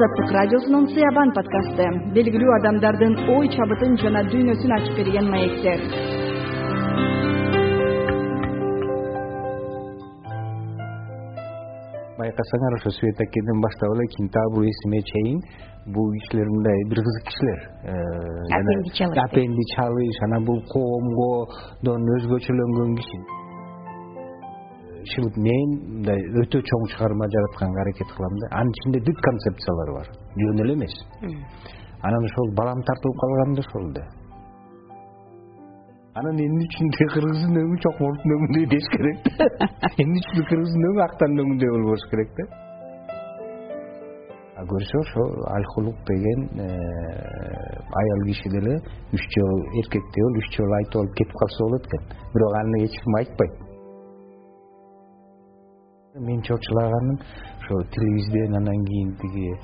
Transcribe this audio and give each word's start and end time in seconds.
азаттык 0.00 0.30
радиосунун 0.32 0.86
сыябан 0.88 1.30
подкасты. 1.36 1.84
Белгилүү 2.16 2.52
адамдардын 2.56 3.14
ой 3.36 3.48
чабытын 3.52 3.98
жана 4.00 4.22
дүйнөсүн 4.32 4.72
ачып 4.76 4.96
берген 4.96 5.26
маектер. 5.28 5.82
Байкасаңар 12.16 12.78
ошо 12.78 12.94
свет 12.96 13.20
акеден 13.20 13.60
баштап 13.60 13.92
эле 13.96 14.06
кентабрь 14.16 14.70
эсиме 14.70 15.02
чейин 15.10 15.42
бул 15.92 16.08
кишилер 16.16 16.48
мындай 16.48 16.84
бир 16.88 17.02
кызык 17.04 17.28
кишилер. 17.28 17.60
Апенди 18.56 18.96
чалыш 18.96 19.22
апенди 19.26 19.68
чалыш 19.74 20.22
анан 20.28 20.44
бул 20.48 20.62
коомгодон 20.72 22.08
өзгөчөлөнгөн 22.16 22.96
киши 22.96 23.39
ушул 25.06 25.28
мен 25.48 25.74
мындай 25.88 26.22
өтө 26.42 26.62
чоң 26.70 26.86
чыгарма 26.92 27.28
жаратканга 27.34 27.84
аракет 27.84 28.14
кылам 28.16 28.38
да. 28.42 28.46
Анын 28.60 28.72
ичинде 28.76 29.04
бүт 29.08 29.20
концепциялар 29.28 29.92
бар. 29.98 30.08
Жөн 30.40 30.64
эле 30.64 30.74
эмес 30.78 30.94
анан 32.02 32.24
ошол 32.24 32.54
балам 32.56 32.80
тартылып 32.88 33.20
калган 33.22 33.54
да 33.54 33.62
ошол 33.66 33.92
да. 33.98 34.04
Анан 36.20 36.40
эмне 36.46 36.64
үчүн 36.66 36.88
кыргыздын 36.96 37.60
өңү 37.60 37.76
чокмордун 37.84 38.34
өңүндөй 38.36 38.66
деш 38.72 38.88
керек 38.94 39.20
да. 39.26 39.46
Эмне 40.02 40.18
үчүн 40.22 40.48
кыргыздын 40.50 40.88
өңү 40.90 41.04
актандын 41.06 41.44
өңүндөй 41.44 41.72
болбош 41.76 42.06
керек 42.10 42.34
да. 42.40 42.48
Көрсө 44.70 44.98
ошол 45.00 45.30
альхулук 45.56 46.00
деген 46.08 46.42
э, 46.60 46.66
аял 48.00 48.26
киши 48.26 48.50
деле 48.52 48.74
үч 49.16 49.24
жолу 49.36 49.62
эркектей 49.80 50.26
болуп 50.26 50.42
үч 50.42 50.50
жолу 50.58 50.76
айтып 50.80 51.00
алып 51.00 51.16
кетип 51.20 51.38
калса 51.42 51.64
болот 51.64 51.88
экен. 51.88 52.04
Бирок 52.34 52.58
аны 52.60 52.84
эч 52.84 52.98
ким 53.00 53.16
айтпайт 53.22 53.59
мен 56.14 56.42
чочулаганым 56.42 57.20
ошо 57.60 57.82
тилибизден 57.92 58.56
анан 58.56 58.84
кийин 58.84 59.16
тиги 59.16 59.54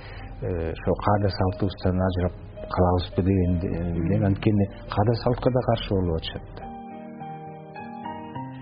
э, 0.42 0.70
ошо 0.70 0.92
каада 1.04 1.28
салтыбыздан 1.28 2.00
ажырап 2.06 2.34
калабызбы 2.70 3.22
дегенден 3.22 4.24
анткени 4.24 4.66
каада 4.88 5.14
салтка 5.22 5.50
да 5.50 5.60
каршы 5.66 5.94
болуп 5.94 6.16
атышат 6.16 6.42
да. 6.56 6.64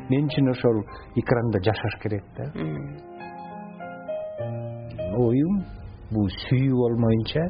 Мен 0.08 0.26
үчүн 0.26 0.48
ошол 0.50 0.80
экранда 1.14 1.58
жашаш 1.60 1.94
керек 2.02 2.24
да. 2.38 2.44
Оюм 5.16 5.64
бул 6.10 6.28
сүйүү 6.48 6.72
болмоюнча 6.72 7.44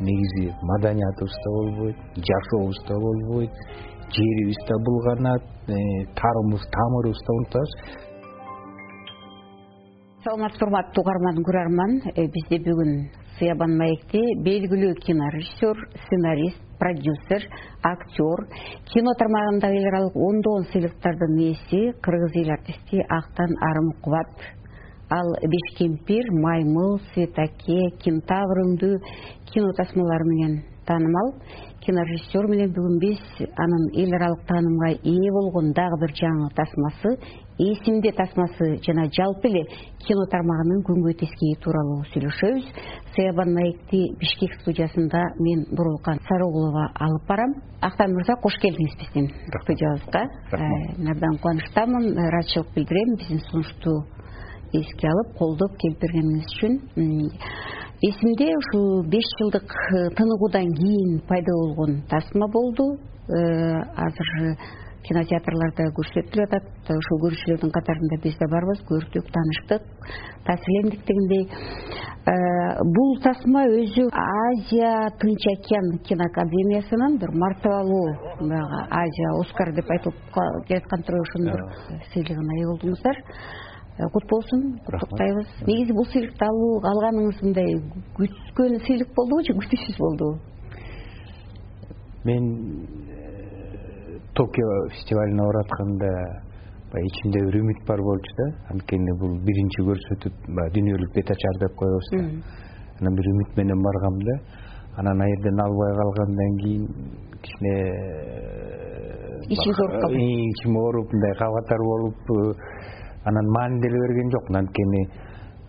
негизи 0.00 0.50
маданиятыбыз 0.60 1.36
да 1.44 1.50
болбойт 1.56 1.96
жашообуз 2.16 2.78
да 2.88 2.94
болбойт 2.98 3.52
жерибиз 4.10 4.58
да 4.66 4.74
булганат 4.86 5.42
э, 5.68 5.78
тамырыбыз 6.18 7.20
да 7.22 7.32
унутабыз 7.38 7.70
саламатсызбы 10.24 10.64
урматтуу 10.64 11.02
угарман 11.04 11.40
көрөрман 11.44 11.90
э, 12.16 12.22
бизде 12.32 12.56
бүгүн 12.64 12.92
сыябан 13.36 13.74
маекте 13.76 14.22
белгилүү 14.46 14.94
кинорежиссер 15.04 15.76
сценарист 16.06 16.62
продюсер 16.80 17.44
актер. 17.84 18.46
Кино 18.88 19.12
тармагындагы 19.20 19.82
эл 19.82 19.88
аралык 19.90 20.16
ондогон 20.16 20.64
сыйлыктардын 20.72 21.36
ээси 21.50 21.92
кыргыз 22.00 22.38
эл 22.40 22.52
артисти 22.56 23.04
актан 23.04 23.52
арым 23.68 23.92
кубат 24.00 24.32
ал 25.10 25.28
бешкемпир 25.44 26.32
маймыл 26.32 27.00
свет 27.12 27.36
аке 27.38 27.90
кентавр 28.00 28.64
өңдүү 28.64 28.96
кино 29.52 29.76
тасмалары 29.76 30.24
менен 30.24 30.62
таанымал 30.86 31.34
кинорежиссер 31.86 32.46
менен 32.48 32.72
бүгүн 32.76 32.98
биз 33.02 33.20
анын 33.64 33.84
эл 34.02 34.14
аралык 34.16 34.42
таанымга 34.48 34.88
ээ 35.12 35.32
болгон 35.36 35.72
дагы 35.76 36.00
бир 36.02 36.12
жаңы 36.20 36.48
тасмасы 36.56 37.10
эсимде 37.58 38.10
тасмасы 38.12 38.80
жана 38.86 39.04
жалпы 39.12 39.48
эле 39.48 39.62
кино 40.06 40.24
тармагынын 40.32 40.82
күнгөй 40.88 41.14
тескейи 41.20 41.54
тууралуу 41.62 42.02
сүйлөшөбүз. 42.10 42.64
Сыябан 43.14 43.54
маекти 43.54 44.00
бишкек 44.18 44.56
студиясында 44.60 45.22
мен 45.38 45.66
бурулкан 45.70 46.18
сарыгулова 46.28 46.90
алып 46.98 47.28
барам. 47.28 47.54
Актан 47.80 48.10
мырза 48.16 48.34
кош 48.42 48.58
келдиңиз 48.62 48.98
биздин 48.98 49.30
студиябызга. 49.62 50.22
Мен 50.98 51.12
абдан 51.14 51.38
кубанычтамын 51.38 52.18
ыраазычылык 52.26 52.74
билдирем. 52.74 53.16
Биздин 53.20 53.40
сунушту 53.50 54.02
эске 54.72 55.06
алып 55.08 55.36
колдоп 55.38 55.78
келип 55.78 56.00
бергениңиз 56.02 56.50
үчүн 56.56 56.80
эсимде 58.08 58.48
ушул 58.56 59.04
беш 59.08 59.26
жылдык 59.38 59.68
э, 59.70 60.10
тыныгуудан 60.16 60.68
кийин 60.78 61.20
пайда 61.28 61.52
болгон 61.60 62.02
тасма 62.08 62.46
болду. 62.48 62.98
Э, 63.28 63.80
азыр 63.96 64.58
кинотеатрларда 65.04 65.90
көрсөтүлүп 65.96 66.38
жатат 66.40 66.92
ошол 66.94 67.20
көрүүчүлөрдүн 67.24 67.72
катарында 67.76 68.18
биз 68.24 68.36
да 68.40 68.48
барбыз 68.52 68.80
көрдүк 68.88 69.26
тааныштык 69.34 69.82
таасирлендик 70.46 71.02
дегендей 71.08 71.44
э, 71.48 72.36
бул 72.96 73.12
тасма 73.24 73.66
өзү 73.80 74.06
азия 74.22 74.92
тынч 75.20 75.48
океан 75.54 75.90
киноакадемиясынын 76.08 77.18
бир 77.20 77.34
мартабалуу 77.44 78.06
баягы 78.40 78.80
азия 79.02 79.34
оскар 79.42 79.74
деп 79.76 79.92
айтылып 79.96 80.40
келаткан 80.68 81.04
туруп 81.08 81.28
ошонун 81.28 81.52
бир 81.52 82.00
сыйлыгына 82.12 82.58
ээ 82.60 82.70
болдуңуздар 82.72 83.20
э, 83.20 83.63
кут 83.98 84.24
болсун 84.30 84.78
куттуктайбыз 84.86 85.46
негизи 85.66 85.92
бул 85.92 86.06
сыйлыкты 86.12 86.44
алуу 86.46 86.80
алганыңыз 86.92 87.42
мындай 87.42 87.76
күткөн 88.18 88.80
сыйлык 88.86 89.14
болдубу 89.14 89.42
же 89.46 89.54
күтүүсүз 89.60 89.98
болдубу 89.98 90.40
мен 92.24 92.44
токио 94.34 94.70
фестивалине 94.96 95.42
баратканда 95.46 96.10
баягы 96.92 97.10
ичимде 97.10 97.40
бир 97.46 97.56
үмүт 97.60 97.80
бар 97.86 98.00
болчу 98.02 98.34
да. 98.38 98.46
Анткени 98.70 99.14
бул 99.20 99.38
биринчи 99.46 99.82
көрсөтүп 99.88 100.34
баягы 100.56 100.74
дүйнөлүк 100.76 101.14
бет 101.14 101.30
ачар 101.34 101.58
деп 101.62 101.74
коебуз 101.78 102.10
да. 102.12 102.22
Анан 103.00 103.14
бир 103.18 103.30
үмүт 103.32 103.56
менен 103.58 103.82
баргам 103.82 104.18
да. 104.28 104.36
Анан 104.96 105.22
ал 105.22 105.32
жерден 105.34 105.60
албай 105.66 105.94
калгандан 106.00 106.56
кийин 106.62 106.84
кичине 107.42 107.74
ичиңиз 109.50 109.80
ооруп 109.84 110.00
калды 110.04 110.28
ичим 110.50 110.76
ооруп 110.82 111.12
мындай 111.12 111.34
кабатар 111.38 111.86
болуп 111.90 112.16
анан 113.24 113.46
маани 113.56 113.80
деле 113.80 113.98
берген 114.06 114.30
жокмун 114.30 114.60
анткени 114.62 115.02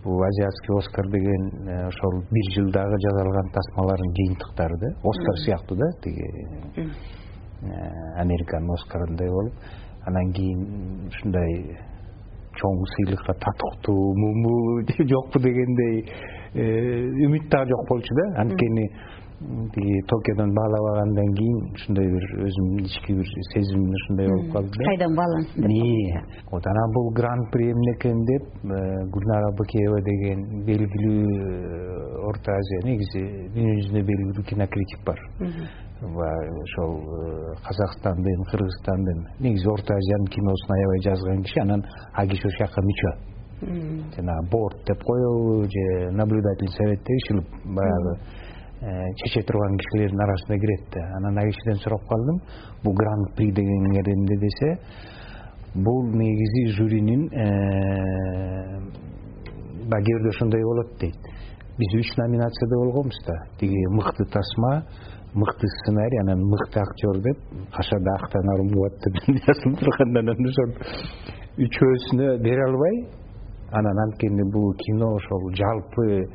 бул 0.04 0.24
азиатский 0.24 0.78
оскар 0.78 1.06
деген 1.12 1.44
э, 1.68 1.88
ошол 1.88 2.22
бир 2.32 2.46
жылдагы 2.56 2.98
жасалган 3.08 3.52
тасмалардын 3.58 4.16
жыйынтыктары 4.20 4.80
да 4.84 4.90
оскар 5.12 5.36
сыяктуу 5.46 5.78
да 5.78 5.88
тиги 6.04 6.28
Э, 7.66 8.22
американын 8.22 8.70
оскарындай 8.72 9.30
болуп 9.30 9.54
анан 10.06 10.32
кийин 10.36 11.08
ушундай 11.08 11.54
чоң 12.60 12.82
сыйлыкка 12.94 13.34
татыктууму 13.42 14.84
жокпу 15.12 15.40
дегендей 15.40 16.04
э, 16.54 16.66
үмүт 17.26 17.48
дагы 17.50 17.72
жок 17.72 17.88
болчу 17.90 18.18
да. 18.20 18.26
Анткени 18.44 18.86
тиги 19.40 20.02
токиодон 20.08 20.54
баалабагандан 20.56 21.30
кийин 21.36 21.58
ушундай 21.76 22.08
бир 22.08 22.26
өзүмдүн 22.48 22.86
ички 22.88 23.16
бир 23.18 23.28
сезим 23.52 23.82
ушундай 23.98 24.28
болуп 24.32 24.54
калды 24.54 24.72
да. 24.80 24.86
Кайдан 24.90 25.16
баалансын 25.20 25.62
деп 25.68 26.46
вот 26.52 26.68
анан 26.72 26.94
бул 26.96 27.12
гран 27.12 27.42
при 27.52 27.72
эмне 27.72 27.92
экен 27.96 28.24
деп 28.32 28.44
э, 28.64 28.80
гүлнара 29.12 29.52
быкеева 29.60 30.00
деген 30.08 30.40
белгилүү 30.66 31.20
орто 32.30 32.56
азия 32.56 32.80
негизи 32.88 33.26
дүнү 33.56 33.76
жүзүндө 33.82 34.06
белгилүү 34.12 34.48
кинокритик 34.50 35.04
бар. 35.06 35.20
Баягы 36.00 36.56
ошол 36.64 36.96
э, 36.96 37.54
казакстандын 37.68 38.48
кыргызстандын 38.52 39.20
негизи 39.40 39.68
орто 39.68 40.00
азиянын 40.00 40.32
киносун 40.32 40.76
аябай 40.78 41.06
жазган 41.10 41.44
киши 41.44 41.60
анан 41.60 41.84
ал 42.14 42.28
киши 42.28 42.48
ошол 42.48 42.72
жанагы 44.16 44.50
борд 44.52 44.78
деп 44.88 45.02
коебу 45.04 45.64
же 45.64 46.12
наблюдательный 46.12 46.72
советтеги 46.72 47.20
ушул 47.24 47.46
баягы 47.64 48.20
э, 48.20 48.45
чече 48.82 49.42
турган 49.48 49.78
кишилердин 49.78 50.22
арасына 50.22 50.60
кирет 50.60 50.86
да. 50.94 51.02
Анан 51.18 51.38
ал 51.38 51.46
кишиден 51.46 51.80
сурап 51.84 52.02
калдым. 52.08 52.42
Бул 52.84 52.94
гран 52.94 53.26
при 53.36 53.52
дегениңер 53.52 54.14
эмне 54.14 54.38
десе 54.40 54.80
бул 55.76 56.04
негизи 56.08 56.72
жюринин 56.78 57.28
э, 57.28 58.80
баягы 59.90 60.06
кээ 60.06 60.18
бирде 60.18 60.30
ошондой 60.30 60.64
болот 60.64 61.00
дейт. 61.00 61.20
Биз 61.78 61.92
үч 62.00 62.16
номинацияда 62.18 62.76
болгонбуз 62.78 63.20
да. 63.28 63.36
Тиги 63.60 63.86
мыкты 63.92 64.26
тасма 64.26 64.86
мыкты 65.34 65.68
сценарий 65.68 66.20
анан 66.24 66.40
мыкты 66.40 66.80
актер 66.80 67.22
деп 67.22 67.38
кашада 67.76 68.12
актан 68.20 68.50
арымбубат 68.54 68.94
деп 69.04 69.16
жазылып 69.48 69.80
турганда 69.80 70.20
анан 70.20 70.48
ошол 70.52 70.72
үчөөсүнө 71.66 72.38
бере 72.44 72.64
албай 72.70 72.96
анан 73.72 74.00
анткени 74.06 74.46
бул 74.54 74.74
кино 74.80 75.12
ошол 75.18 75.52
жалпы 75.60 76.06
э, 76.08 76.28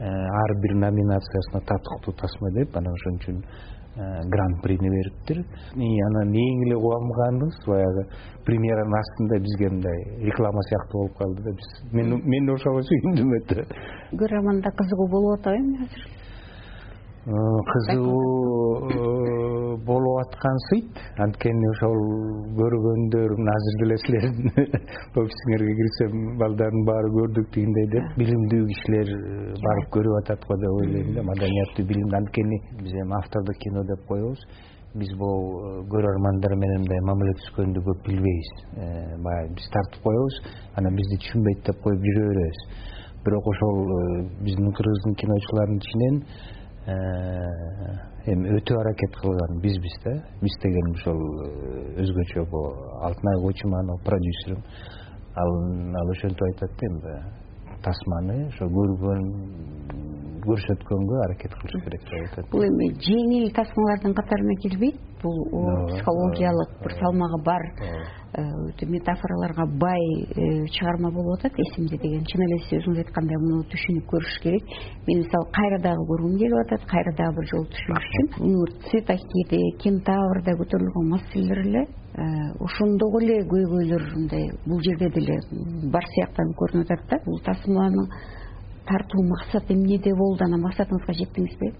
ар 0.00 0.50
бир 0.62 0.74
номинациясына 0.80 1.60
татыктуу 1.68 2.14
тасма 2.14 2.50
деп 2.56 2.76
анан 2.76 2.94
ошон 2.94 3.18
үчүн 3.18 3.36
э, 3.40 4.20
гран 4.32 4.54
прини 4.62 4.88
бериптир 4.88 5.42
анан 5.76 6.32
эң 6.32 6.62
эле 6.66 6.76
кубанганыбыз 6.80 7.58
баягы 7.66 8.06
премьеранын 8.46 8.96
астында 9.00 9.40
бизге 9.44 9.68
мындай 9.74 9.98
реклама 10.24 10.62
сыяктуу 10.68 11.02
болуп 11.02 11.18
калды 11.18 11.42
да 11.42 11.52
биз. 11.52 11.68
Мен 11.92 12.50
ошого 12.54 12.80
сүйүндүм 12.88 13.36
өтө 13.40 13.66
көрөрманда 14.22 14.72
кызыгуу 14.80 15.08
болуп 15.16 15.40
атабы 15.40 15.60
эми 15.60 15.84
азыр? 15.84 16.02
Кызыгуу 17.72 18.88
э, 18.88 19.39
болуп 19.86 20.16
аткан 20.22 20.56
сыйт 20.68 20.98
анткени 21.24 21.68
ошол 21.70 21.98
көргөндөр 22.58 23.34
мына 23.38 23.52
азыр 23.58 23.74
деле 23.82 23.96
силердин 24.04 24.48
офисиңерге 25.22 25.74
кирсем 25.80 26.12
балдардын 26.40 26.84
баары 26.88 27.12
көрдүк 27.16 27.48
дегендей 27.54 27.86
деп 27.94 28.10
билимдүү 28.18 28.66
кишилер 28.72 29.12
э, 29.14 29.54
барып 29.66 29.88
көрүп 29.96 30.18
атат 30.22 30.44
го 30.48 30.58
деп 30.62 30.72
ойлойм 30.80 31.14
да 31.14 31.24
маданияттуу 31.30 31.86
билимдүү. 31.90 32.18
Анткени 32.20 32.58
биз 32.82 32.92
эми 33.04 33.16
автордук 33.20 33.56
кино 33.64 33.84
деп 33.90 34.04
коебуз. 34.08 34.40
Биз 34.94 35.10
могу 35.22 35.40
э, 35.62 35.72
көрөрмандар 35.94 36.56
менен 36.58 36.84
мындай 36.84 37.00
мамиле 37.08 37.32
түзгөндү 37.40 37.84
көп 37.88 37.98
билбейбиз. 38.10 38.50
Баягы 39.24 39.56
биз 39.58 39.66
тартып 39.76 40.02
коебуз. 40.04 40.34
Анан 40.76 40.96
бизди 40.98 41.16
түшүнбөйт 41.24 41.64
деп 41.70 41.82
коюп 41.86 42.00
жүрө 42.06 42.28
беребиз. 42.34 42.60
Бирок 43.24 43.46
ошол 43.54 43.76
биздин 44.44 44.72
кыргыздын 44.76 45.18
киночуларынын 45.20 45.82
ичинен 45.84 46.16
эми 48.26 48.56
өтө 48.58 48.76
аракет 48.80 49.16
кылган 49.20 49.60
бизбиз 49.60 49.96
да. 50.04 50.12
Биз 50.42 50.56
деген 50.62 50.92
ошол 50.94 51.20
э, 51.44 52.02
өзгөчө 52.02 52.44
могу 52.44 52.62
алтынай 53.08 53.42
койчуманова 53.44 53.98
продюсерим 54.04 54.62
ал 55.36 56.10
ошентип 56.10 56.42
айтат 56.42 56.70
да 56.80 56.86
эми 56.86 57.40
тасманы 57.82 58.46
ошо 58.48 58.64
көргөн 58.66 60.09
көрсөткөнгө 60.46 61.20
аракет 61.26 61.54
кылыш 61.60 61.84
керек 61.84 62.02
деп 62.08 62.18
айтат. 62.20 62.50
Бул 62.52 62.64
эми 62.66 62.90
жеңил 63.06 63.50
тасмалардын 63.56 64.14
катарына 64.18 64.56
кирбейт 64.62 64.98
бул 65.22 65.38
психологиялык 65.90 66.70
бир 66.82 66.94
салмагы 66.98 67.42
бар. 67.44 67.62
Э, 68.30 68.42
өтө 68.70 68.86
метафораларга 68.86 69.66
бай 69.66 70.02
э, 70.36 70.66
чыгарма 70.70 71.10
болуп 71.10 71.38
атат. 71.38 71.52
Эсимде 71.58 71.98
деген 71.98 72.24
чын 72.24 72.44
эле 72.46 72.58
сиз 72.62 72.78
өзүңүз 72.78 73.02
айткандай 73.02 73.36
муну 73.42 73.64
түшүнүп 73.72 74.06
көрүш 74.06 74.36
керек. 74.42 74.64
Мен 75.08 75.24
мисалы 75.24 75.50
кайра 75.52 75.80
дагы 75.82 76.06
көргүм 76.12 76.36
келип 76.38 76.58
атат. 76.64 76.86
Кайра 76.86 77.12
дагы 77.18 77.40
бир 77.40 77.48
жолу 77.50 77.66
түшүнүш 77.74 78.06
үчүн. 78.10 78.28
Цветокиде 78.90 79.60
кентаврда 79.82 80.54
көтөрүлгөн 80.62 81.10
маселелер 81.10 81.64
эле 81.66 81.82
э, 81.82 82.24
ошондогу 82.62 83.20
эле 83.24 83.42
көйгөйлөр 83.50 84.04
мындай 84.14 84.46
бул 84.66 84.78
жерде 84.86 85.10
деле 85.18 85.40
бар 85.90 86.06
сыяктуу 86.14 86.54
көрүнүп 86.62 86.86
атат 86.86 87.10
да. 87.10 87.18
Бул 87.26 87.42
тасманы 87.42 88.06
тартуу 88.86 89.22
максаты 89.28 89.74
эмнеде 89.74 90.14
болду 90.14 90.44
анан 90.44 90.62
максатыңызга 90.66 91.12
жеттиңизби? 91.22 91.72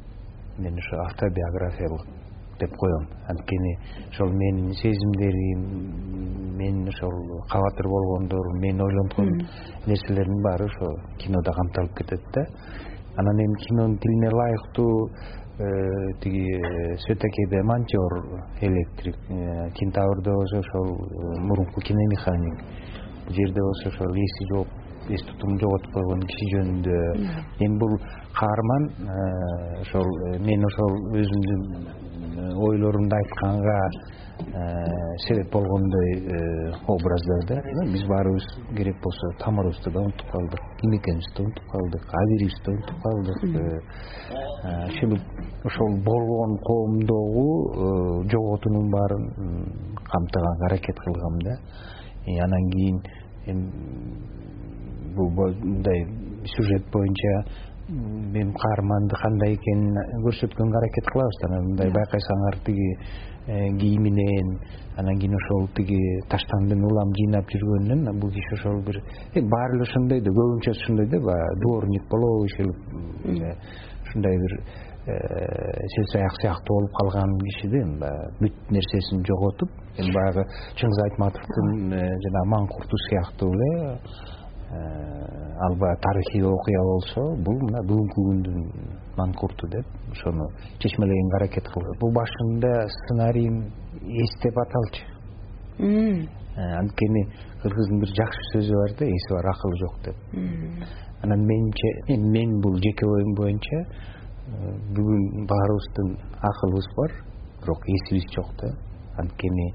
Мен 0.58 0.74
ошо 0.78 1.02
автобиографиялык 1.08 2.20
деп 2.60 2.76
коем. 2.76 3.08
Анткени 3.28 3.78
ошол 4.10 4.30
менин 4.30 4.72
сезимдерим 4.72 5.60
мен 6.56 6.88
ошол 6.88 7.42
кабатыр 7.48 7.86
болгондор 7.88 8.46
мен 8.60 8.80
ойлонткон 8.80 9.28
нерселердин 9.86 10.42
баары 10.42 10.66
ошо 10.66 10.86
кинодо 11.18 11.52
камтылып 11.52 11.96
кетет 11.98 12.20
да. 12.34 12.42
Анан 13.16 13.38
эми 13.44 13.56
кинонун 13.64 13.98
тилине 13.98 14.28
ылайыктуу 14.28 15.08
э, 15.08 16.20
тиги 16.22 16.44
э, 16.54 16.96
светокейде 16.98 17.62
монтер 17.62 18.12
электрик 18.60 19.16
э, 19.28 19.70
кентаврда 19.74 20.30
болсо 20.32 20.58
ошол 20.58 20.86
мурунку 21.40 21.80
киномеханик. 21.80 22.58
Бул 23.26 23.34
жерде 23.34 23.60
болсо 23.60 23.88
ошол 23.88 24.14
эси 24.14 24.54
жок 24.54 24.68
эс 25.14 25.22
тутумун 25.28 25.58
жоготуп 25.62 25.92
койгон 25.94 26.20
киши 26.30 26.50
жөнүндө. 26.54 26.98
Эми 27.66 27.78
бул 27.78 27.96
каарман 28.40 28.84
ошол 29.80 30.08
мен 30.46 30.64
ошол 30.70 30.94
өзүмдүн 31.22 32.08
ойлорумду 32.38 33.16
айтканга 33.16 33.78
э, 34.40 34.52
себеп 35.26 35.52
болгондой 35.52 36.10
э, 36.16 36.72
образдар 36.86 37.42
да. 37.48 37.56
Биз 37.92 38.04
баарыбыз 38.08 38.46
керек 38.76 38.96
болсо 39.02 39.30
тамырыбызды 39.44 39.90
да 39.90 40.00
унутуп 40.00 40.30
калдык 40.30 40.60
ким 40.80 40.90
экенибизди 40.98 41.36
да 41.36 41.42
унутуп 41.42 41.66
калдык 41.72 42.02
абийибизди 42.22 42.64
да 42.64 42.70
унутуп 42.72 42.98
калдык 43.02 43.38
э, 43.44 43.80
ошол 45.64 45.90
болгон 46.04 46.58
коомдогу 46.68 48.24
жоготуунун 48.30 48.90
баарын 48.90 49.24
камтыганга 50.04 50.66
аракет 50.66 50.96
кылгам 51.04 51.38
да. 51.40 51.54
Анан 52.44 52.70
кийин 52.70 53.02
эми 53.46 53.70
бул 55.16 55.30
мындай 55.30 56.06
сюжет 56.54 56.84
боюнча 56.92 57.34
эми 57.90 58.52
каарманды 58.54 59.16
кандай 59.22 59.54
экенин 59.54 59.96
көрсөткөнгө 60.24 60.78
аракет 60.78 61.06
кылабыз 61.12 61.38
да. 61.40 61.48
Анан 61.48 61.64
мындай 61.70 61.90
байкасаңар 61.90 62.58
тиги 62.64 62.88
э, 63.46 63.68
кийиминен 63.80 64.52
анан 64.96 65.18
кийин 65.18 65.34
ошол 65.34 65.66
тиги 65.74 65.98
таштандын 66.30 66.84
улам 66.86 67.10
жыйнап 67.18 67.50
жүргөнүнөн 67.50 68.20
бул 68.20 68.30
киши 68.30 68.54
ошол 68.58 68.82
бир 68.86 69.02
эми 69.34 69.48
баары 69.48 69.76
эле 69.76 69.88
ошондой 69.88 70.20
да 70.20 70.30
көбүнчөсү 70.38 70.84
ошондой 70.84 71.06
да 71.10 71.18
баягы 71.18 71.60
дворник 71.64 72.08
болобу 72.10 72.46
иши 72.46 72.62
ушундай 74.06 74.38
бир 74.38 74.52
э, 75.06 75.86
селсаяк 75.96 76.34
сыяктуу 76.40 76.76
болуп 76.78 76.92
калган 77.00 77.38
киши 77.46 77.70
да 77.74 77.78
эми 77.82 77.98
баягы 77.98 78.34
бүт 78.40 78.70
нерсесин 78.70 79.24
жоготуп 79.26 79.70
эми 79.98 80.14
баягы 80.14 80.46
чыңгыз 80.78 81.02
айтматовдун 81.08 81.92
э, 81.92 82.06
жанагы 82.26 82.50
маңкурту 82.54 83.02
сыяктуу 83.08 83.50
эле 83.54 83.98
ал 84.70 85.74
баягы 85.76 86.00
тарыхый 86.00 86.42
окуя 86.46 86.82
болсо 86.90 87.22
бул 87.44 87.58
мына 87.66 87.80
бүгүнкү 87.88 88.22
күндүн 88.28 88.60
манкурту 89.16 89.66
деп 89.68 89.86
ошону 90.12 90.46
чечмелегенге 90.78 91.36
аракет 91.36 91.66
кылды. 91.68 91.96
Бул 92.00 92.12
башында 92.14 92.86
сценарийим 92.96 93.64
эстеп 94.24 94.58
аталчу 94.62 95.02
э, 95.80 96.26
анткени 96.78 97.24
кыргыздын 97.62 98.00
бир 98.00 98.14
жакшы 98.20 98.46
сөзү 98.52 98.78
бар 98.82 98.94
да 98.98 99.04
эси 99.06 99.34
бар 99.34 99.50
акылы 99.52 99.76
жок 99.82 99.96
деп. 100.04 100.16
Анан 101.22 101.44
менимче 101.46 101.88
эми 102.14 102.30
менин 102.30 102.60
бул 102.60 102.76
жеке 102.76 103.06
оюм 103.06 103.34
боюнча 103.34 103.80
э, 103.80 103.84
бүгүн 104.94 105.46
баарыбыздын 105.50 106.16
акылыбыз 106.40 106.88
бар 106.96 107.10
бирок 107.60 107.82
эсибиз 107.86 108.30
жок 108.34 108.54
да. 108.62 108.72
Анткени 109.18 109.74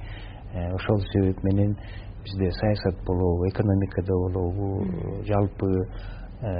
э, 0.53 0.73
ошол 0.73 1.01
себеп 1.11 1.43
менен 1.43 1.77
бизде 2.25 2.51
саясат 2.59 2.95
болобу 3.05 3.47
экономикада 3.49 4.13
болобу 4.25 4.67
жалпы 5.29 5.69
э, 6.41 6.53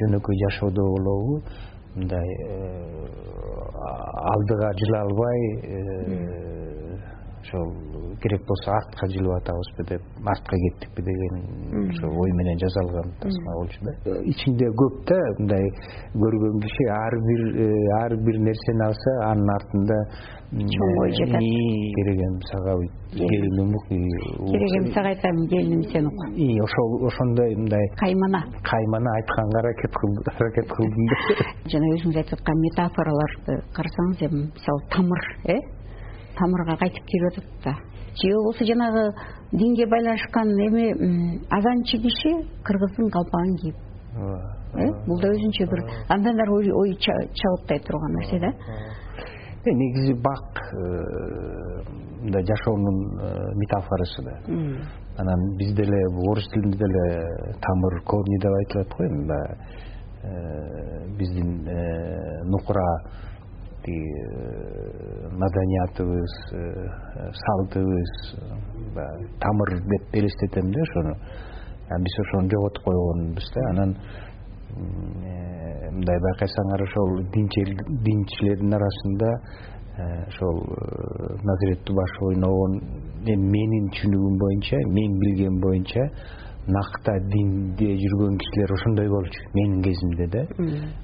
жөнөкөй 0.00 0.36
жашоодо 0.44 0.82
болобу. 0.96 1.42
Мындай 1.94 2.28
э, 2.46 3.06
алдыга 4.34 4.70
жыла 4.80 5.00
албай 5.06 5.40
э, 5.62 6.98
ошол 7.44 7.72
керек 8.22 8.42
болсо 8.48 8.70
артка 8.72 9.06
жылып 9.12 9.34
атабызбы 9.36 9.84
деп 9.88 10.02
артка 10.32 10.56
кеттикпи 10.64 11.02
деген 11.02 11.90
ошол 11.90 12.20
ой 12.22 12.30
менен 12.40 12.58
жасалган 12.58 13.12
тасма 13.20 13.52
болчу 13.58 13.78
да. 13.84 13.92
Ичинде 14.24 14.70
көп 14.80 15.04
да 15.08 15.18
мындай 15.38 15.68
көргөн 16.14 16.60
киши 16.64 16.84
ар 16.96 17.14
бир 17.28 17.42
ар 18.00 18.16
бир 18.16 18.38
нерсени 18.48 18.84
алса 18.88 19.12
анын 19.28 19.50
артында 19.56 19.98
чоң 20.54 20.98
ой 21.02 21.12
жатат. 21.18 21.44
керегем 21.98 22.34
сага 22.50 22.74
келиним 23.12 23.74
ук 23.74 23.86
керегем 23.88 24.86
сага 24.94 25.08
айтам 25.08 25.46
келиним 25.48 25.82
сен 25.92 26.06
ук. 26.06 26.18
Ошол 26.64 27.06
ошондой 27.06 27.56
мындай 27.56 27.84
каймана. 28.00 28.44
Каймана 28.62 29.10
айтканга 29.18 29.58
аракет 29.58 29.92
аракет 30.40 30.68
кылдым 30.72 31.06
да. 31.12 31.16
Жана 31.72 31.94
өзүңүз 31.96 32.20
айтып 32.22 32.38
аткан 32.38 32.60
метафораларды 32.66 33.62
карасаңыз 33.76 34.28
эми 34.28 34.46
мисалы 34.54 34.86
тамыр 34.94 35.24
э 35.44 35.58
тамырга 36.38 36.76
кайтып 36.76 37.04
келип 37.06 37.32
атат 37.32 37.44
да. 37.64 37.74
Же 38.14 38.34
болбосо 38.34 38.64
жанагы 38.64 39.12
динге 39.52 39.86
байланышкан 39.86 40.48
эми 40.66 41.40
азанчы 41.50 41.98
киши 41.98 42.32
кыргыздын 42.64 43.10
калпагын 43.10 43.56
кийип. 43.56 43.76
Э 44.14 44.86
бул 45.06 45.20
да 45.20 45.28
өзүнчө 45.30 45.66
бир 45.70 45.80
андан 46.08 46.40
ары 46.40 46.72
ой 46.74 46.94
чабыттай 46.98 47.78
турган 47.80 48.14
нерсе 48.18 48.38
да. 48.38 48.52
Негизи 49.66 50.14
бак 50.20 50.60
э, 50.60 51.82
мындай 52.20 52.44
жашоонун 52.44 53.18
э, 53.18 53.54
метафорасы 53.54 54.22
да. 54.22 54.34
Анан 55.16 55.56
биз 55.56 55.74
деле 55.74 56.06
орус 56.28 56.46
тилинде 56.52 56.78
деле 56.78 57.56
тамыр 57.60 58.02
корни 58.04 58.38
деп 58.40 58.52
айтылат 58.52 58.88
го 58.88 59.04
эми 59.04 59.26
баягы 59.26 59.56
э, 60.22 61.16
биздин 61.18 61.64
нукура 62.50 62.84
тиги 63.84 65.30
маданиятыбыз 65.38 66.32
салтыбыз 67.44 68.12
баягы 68.94 69.28
тамыр 69.40 69.80
деп 69.92 70.14
элестетем 70.14 70.72
да 70.72 70.80
ошону 70.82 71.14
биз 72.00 72.18
ошону 72.26 72.50
жоготуп 72.50 72.84
койгонбуз 72.84 73.52
да. 73.54 73.68
Анан 73.70 73.96
мындай 75.94 76.18
байкасаңар 76.24 76.82
ошол 76.82 77.10
динчилердин 77.34 78.74
арасында 78.74 79.30
э, 79.34 80.06
ошол 80.26 80.58
э, 80.64 81.36
назиреттүү 81.50 81.96
баш 81.98 82.16
ойногон 82.28 82.78
эми 83.34 83.50
менин 83.54 83.90
түшүнүгүм 83.94 84.38
боюнча 84.42 84.80
мен 84.96 85.18
билгем 85.22 85.60
боюнча 85.62 86.08
накта 86.66 87.12
динде 87.28 87.90
жүргөн 88.00 88.38
кишилер 88.40 88.72
ошондой 88.72 89.08
болчу 89.08 89.40
менин 89.54 89.82
кезимде 89.82 90.26
да. 90.32 90.42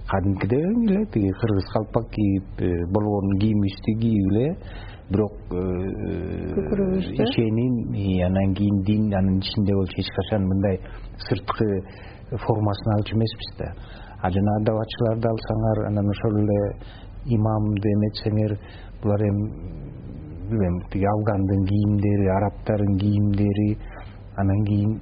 Кадимкиден 0.09 0.89
эле 0.89 1.05
тиги 1.13 1.31
кыргыз 1.41 1.67
калпак 1.73 2.09
кийип 2.11 2.63
э, 2.63 2.87
болгон 2.89 3.39
кийимибизди 3.39 3.93
кийип 4.01 4.33
эле 4.33 4.57
бирок 5.11 5.37
ишеним 7.27 7.75
анан 8.27 8.55
кийин 8.55 8.83
дин 8.85 9.13
анын 9.13 9.39
ичинде 9.39 9.75
болчу 9.75 10.01
эч 10.01 10.09
качан 10.17 10.47
мындай 10.47 10.81
сырткы 11.29 11.69
формасын 12.31 12.93
алчу 12.97 13.17
эмеспиз 13.17 13.59
да. 13.59 13.75
А 14.23 14.31
жана 14.31 14.57
адабатчыларды 14.61 15.29
алсаңар 15.29 15.87
анан 15.89 16.09
ошол 16.09 16.41
эле 16.41 16.61
имамды 17.27 17.89
эметсеңер 17.97 18.57
булар 19.03 19.21
эми 19.29 19.45
билбейм 20.49 20.81
тиги 20.91 21.05
афгандын 21.05 21.67
кийимдери 21.67 22.27
арабтардын 22.39 22.99
кийимдери 22.99 23.79
анан 24.37 24.65
кийин 24.65 25.01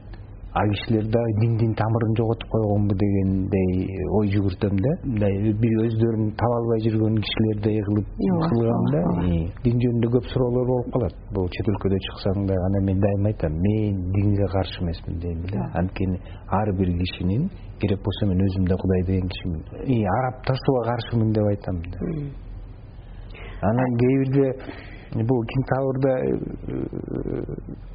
ал 0.58 0.68
кишилер 0.74 1.06
дагы 1.14 1.32
диндин 1.40 1.72
тамырын 1.80 2.14
жоготуп 2.18 2.48
койгонбу 2.50 2.94
дегендей 3.02 3.72
ой 4.18 4.26
жүгүртөм 4.32 4.74
да. 4.86 4.92
Мындай 5.04 5.52
бир 5.62 5.74
өздөрүн 5.84 6.32
таба 6.40 6.56
албай 6.60 6.80
жүргөн 6.86 7.18
кишилердей 7.26 7.78
кылып 7.88 8.08
кылгам 8.50 8.84
да. 8.94 9.02
дин 9.64 9.76
жөнүндө 9.84 10.10
көп 10.16 10.26
суроолор 10.32 10.66
болуп 10.72 10.90
калат. 10.96 11.14
Бул 11.34 11.46
чет 11.54 11.70
өлкөдө 11.72 12.00
чыксаң 12.06 12.46
да 12.50 12.58
анан 12.66 12.88
мен 12.90 12.98
дайыма 13.04 13.30
айтам. 13.32 13.54
Мен 13.66 14.02
динге 14.16 14.50
каршы 14.56 14.82
эмесмин 14.82 15.20
дейм 15.22 15.46
да. 15.52 15.70
Анткени 15.80 16.18
ар 16.60 16.72
бир 16.80 16.90
кишинин 17.02 17.48
керек 17.80 18.02
болсо 18.02 18.26
мен 18.26 18.42
өзүм 18.46 18.68
да 18.68 18.76
кудай 18.82 19.02
деген 19.06 19.28
кишимин 19.28 19.62
арабташууга 20.18 20.82
каршымын 20.90 21.32
деп 21.32 21.46
айтам 21.52 21.82
да. 21.92 21.98
Анан 23.62 23.98
кээ 24.00 24.18
бирде 24.22 24.46
бул 25.24 25.44
кентаврда 25.52 26.12
э, 26.18 26.34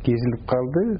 кезилип 0.03 0.47
калды 0.47 0.99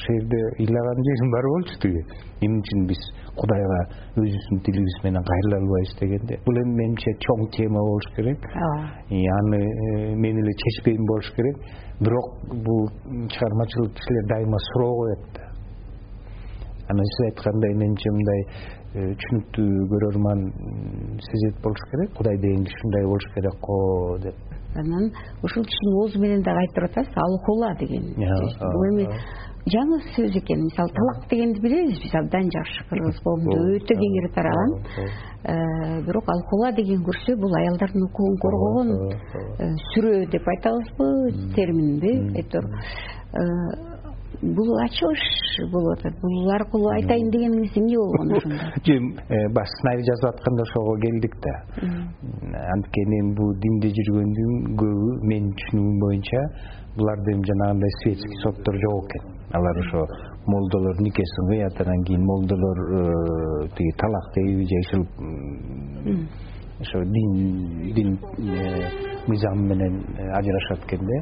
ошол 0.00 0.14
жерде 0.16 0.40
ыйлаган 0.58 1.02
жерим 1.04 1.30
бар 1.30 1.44
болчу 1.52 1.78
тиги. 1.80 2.02
Эмне 2.40 2.60
үчүн 2.60 2.86
биз 2.88 3.00
кудайга 3.36 3.80
өзүбүздүн 4.16 4.60
тилибиз 4.64 4.96
менен 5.04 5.22
кайрыла 5.22 5.56
албайбыз 5.60 5.94
дегенде. 6.00 6.38
Бул 6.46 6.56
эми 6.62 6.74
менимче 6.80 7.10
чоң 7.20 7.50
тема 7.52 7.80
болуш 7.80 8.06
керек. 8.16 8.40
Ооба. 8.54 8.88
Аны 9.10 9.60
э, 9.60 10.14
мен 10.14 10.38
эле 10.40 10.52
чечпейм 10.62 11.04
болуш 11.06 11.32
керек. 11.36 11.56
Бирок 12.00 12.28
бул 12.48 12.88
чыгармачылык 13.28 13.92
кишилер 13.94 14.26
дайыма 14.28 14.58
суроо 14.72 14.94
коет 14.96 15.24
да. 15.34 15.42
Анан 16.88 17.04
сиз 17.04 17.26
айткандай 17.26 17.74
менимче 17.74 18.10
мындай 18.10 18.40
э, 18.94 19.14
түшүнүктүү 19.20 19.88
көрөрман 19.92 20.46
сезет 21.28 21.60
болуш 21.62 21.84
керек. 21.90 22.16
Кудай 22.16 22.36
деген 22.38 22.64
киши 22.64 22.76
ушундай 22.80 23.04
болуш 23.04 23.26
керек 23.34 23.60
го 23.60 24.18
деп. 24.22 24.34
Анан 24.74 25.10
ушул 25.42 25.64
кишинин 25.64 25.96
оозу 25.98 26.20
менен 26.20 26.42
дагы 26.46 26.62
айтып 26.62 26.84
атасыз 26.84 27.16
алхула 27.18 27.74
деген 27.78 28.04
бул 28.14 28.84
эми 28.92 29.06
жаңы 29.68 29.98
сөз 30.14 30.36
экен 30.40 30.62
мисалы 30.64 30.92
талак 30.96 31.28
дегенди 31.28 31.60
билебиз. 31.60 32.00
Биз 32.00 32.14
абдан 32.14 32.48
жакшы 32.54 32.84
кыргыз 32.88 33.20
коомунда 33.24 33.76
өтө 33.76 33.94
кеңири 34.00 34.32
тараган. 34.34 34.72
э, 35.44 36.02
бирок 36.06 36.28
алхула 36.28 36.72
деген 36.72 37.02
көрсө 37.04 37.36
бул 37.36 37.54
аялдардын 37.54 38.02
укугун 38.08 38.36
коргогон 38.40 38.88
э, 39.58 39.70
сүрө 39.92 40.30
деп 40.30 40.48
айтабызбы 40.48 41.52
терминби 41.54 42.12
әйтеуир 42.36 42.66
э, 43.32 43.44
бул 44.42 44.70
ачылыш 44.84 45.24
болуп 45.72 45.98
атат. 45.98 46.14
Бул 46.20 46.50
аркылуу 46.50 46.92
айтайын 46.96 47.30
дегениңиз 47.30 47.76
эмне 47.76 47.96
болгон 47.96 48.32
ошондо? 48.36 48.64
Баягы 49.52 49.72
сценарий 49.76 50.04
жазып 50.08 50.28
атканда 50.34 50.62
ошого 50.62 50.96
келдик 51.00 51.36
да. 51.44 51.54
Анткени 52.76 53.34
бул 53.36 53.52
динде 53.60 53.92
жүргөндүн 53.96 54.76
көбү 54.80 55.18
менин 55.24 55.52
түшүнүгүм 55.56 56.00
боюнча 56.04 56.46
буларда 56.96 57.32
эми 57.32 57.44
жанагындай 57.52 57.90
светский 58.02 58.42
соттор 58.42 58.74
жок 58.86 59.14
экен 59.14 59.39
алар 59.52 59.78
ошо 59.78 60.06
молдолор 60.46 61.00
никесин 61.00 61.48
кыят 61.48 61.80
анан 61.80 62.04
кийин 62.04 62.24
молдолор 62.24 62.78
э, 62.78 63.68
тиги 63.76 63.92
талак 63.98 64.32
дейби 64.34 64.64
же 64.64 64.78
ушул 64.80 65.06
ошо 66.80 67.04
дин 67.04 67.94
дин 67.94 68.18
э, 68.38 68.88
мыйзамы 69.26 69.62
менен 69.68 70.04
э, 70.18 70.30
ажырашат 70.38 70.84
экен 70.86 71.06
да 71.06 71.16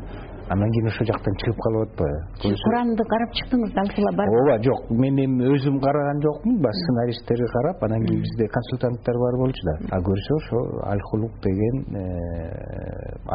анан 0.52 0.70
кийин 0.72 0.86
ошол 0.90 1.06
жактан 1.06 1.34
чыгып 1.40 1.58
калып 1.64 1.82
атпайбы. 1.88 2.56
Куранды 2.64 3.04
карап 3.12 3.30
чыктыңыз 3.38 3.70
да 3.74 3.82
бар. 4.16 4.28
Ооба 4.28 4.56
жок. 4.64 4.80
Мен 4.90 5.18
эми 5.24 5.48
өзүм 5.54 5.80
караган 5.80 6.22
жокмун 6.22 6.60
баягы 6.64 6.80
сценаристтерди 6.82 7.48
карап 7.54 7.82
анан 7.84 8.06
кийин 8.06 8.22
бизде 8.22 8.48
консультанттар 8.56 9.16
бар 9.24 9.34
болчу 9.42 9.62
да. 9.68 9.74
А 9.90 9.98
көрсө 10.00 10.32
ошо 10.40 10.58
альхулук 10.92 11.32
деген 11.44 11.76
э, 11.96 12.04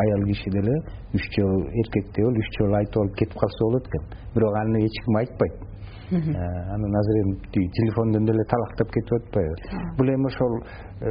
аял 0.04 0.26
киши 0.28 0.50
деле 0.50 0.74
үч 1.14 1.24
жолу 1.38 1.68
эркекте 1.82 2.24
болуп 2.24 2.38
үч 2.42 2.58
жолу 2.58 2.76
айтып 2.82 2.98
алып 3.02 3.16
кетип 3.20 3.38
калса 3.40 3.62
болот 3.66 3.88
экен. 3.88 4.04
Бирок 4.36 4.56
аны 4.64 4.86
эч 4.86 4.96
ким 5.06 5.18
айтпайт 5.18 5.73
анан 6.16 6.96
азыр 7.00 7.18
эми 7.24 7.36
тиги 7.52 7.70
телефондон 7.78 8.26
деле 8.26 8.44
талактап 8.50 8.90
кетип 8.92 9.14
атпайбы. 9.14 9.56
Бул 9.98 10.08
эми 10.08 10.28
ошол 10.28 10.54
э, 11.02 11.10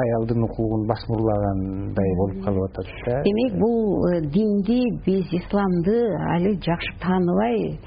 аялдын 0.00 0.42
укугун 0.44 0.86
басмырлагандай 0.86 2.10
болуп 2.20 2.44
калып 2.44 2.64
атат 2.70 2.86
да. 3.06 3.22
Демек 3.22 3.58
бул 3.60 4.06
э, 4.08 4.20
динди 4.22 4.80
биз 5.06 5.26
исламды 5.32 5.96
али 6.34 6.54
жакшы 6.60 6.98
тааныбай 7.00 7.78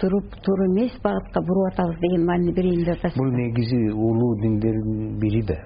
туруп 0.00 0.26
туура 0.44 0.66
эмес 0.66 0.92
багытка 1.02 1.40
буруп 1.42 1.72
атабыз 1.72 1.98
деген 2.00 2.26
маанини 2.26 2.52
берейин 2.52 2.84
деп 2.84 2.98
атасыз 2.98 3.18
бул 3.18 3.32
негизи 3.32 3.90
улуу 3.92 4.34
диндердин 4.42 5.18
бири 5.18 5.42
да. 5.42 5.58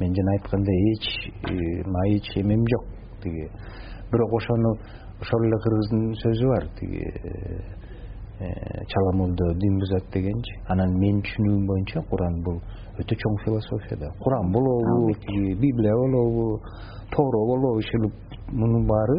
Мен 0.00 0.14
жана 0.14 0.30
айткандай 0.38 0.78
эч 0.92 1.32
эч 1.44 2.36
эмем 2.36 2.64
жок 2.72 2.84
тиги. 3.22 3.48
Бирок 4.12 4.32
ошону 4.32 4.76
ошол 5.20 5.42
эле 5.46 5.58
кыргыздын 5.64 6.14
сөзү 6.22 6.46
бар 6.48 6.68
тиги. 6.78 7.02
Э, 7.02 7.83
чала 8.38 9.12
молдо 9.14 9.54
дин 9.54 9.78
бузат 9.78 10.04
дегенчи. 10.12 10.54
Анан 10.68 10.98
менин 10.98 11.22
түшүнүгүм 11.22 11.66
боюнча 11.66 12.02
куран 12.10 12.42
бул 12.42 12.58
өтө 12.98 13.14
чоң 13.14 13.36
философия 13.44 13.96
да 13.98 14.10
куран 14.22 14.50
болобу 14.52 15.12
библия 15.60 15.94
болобу 15.94 16.60
тооро 17.14 17.40
болобу 17.46 17.78
ушул 17.78 18.10
мунун 18.50 18.86
баары 18.86 19.18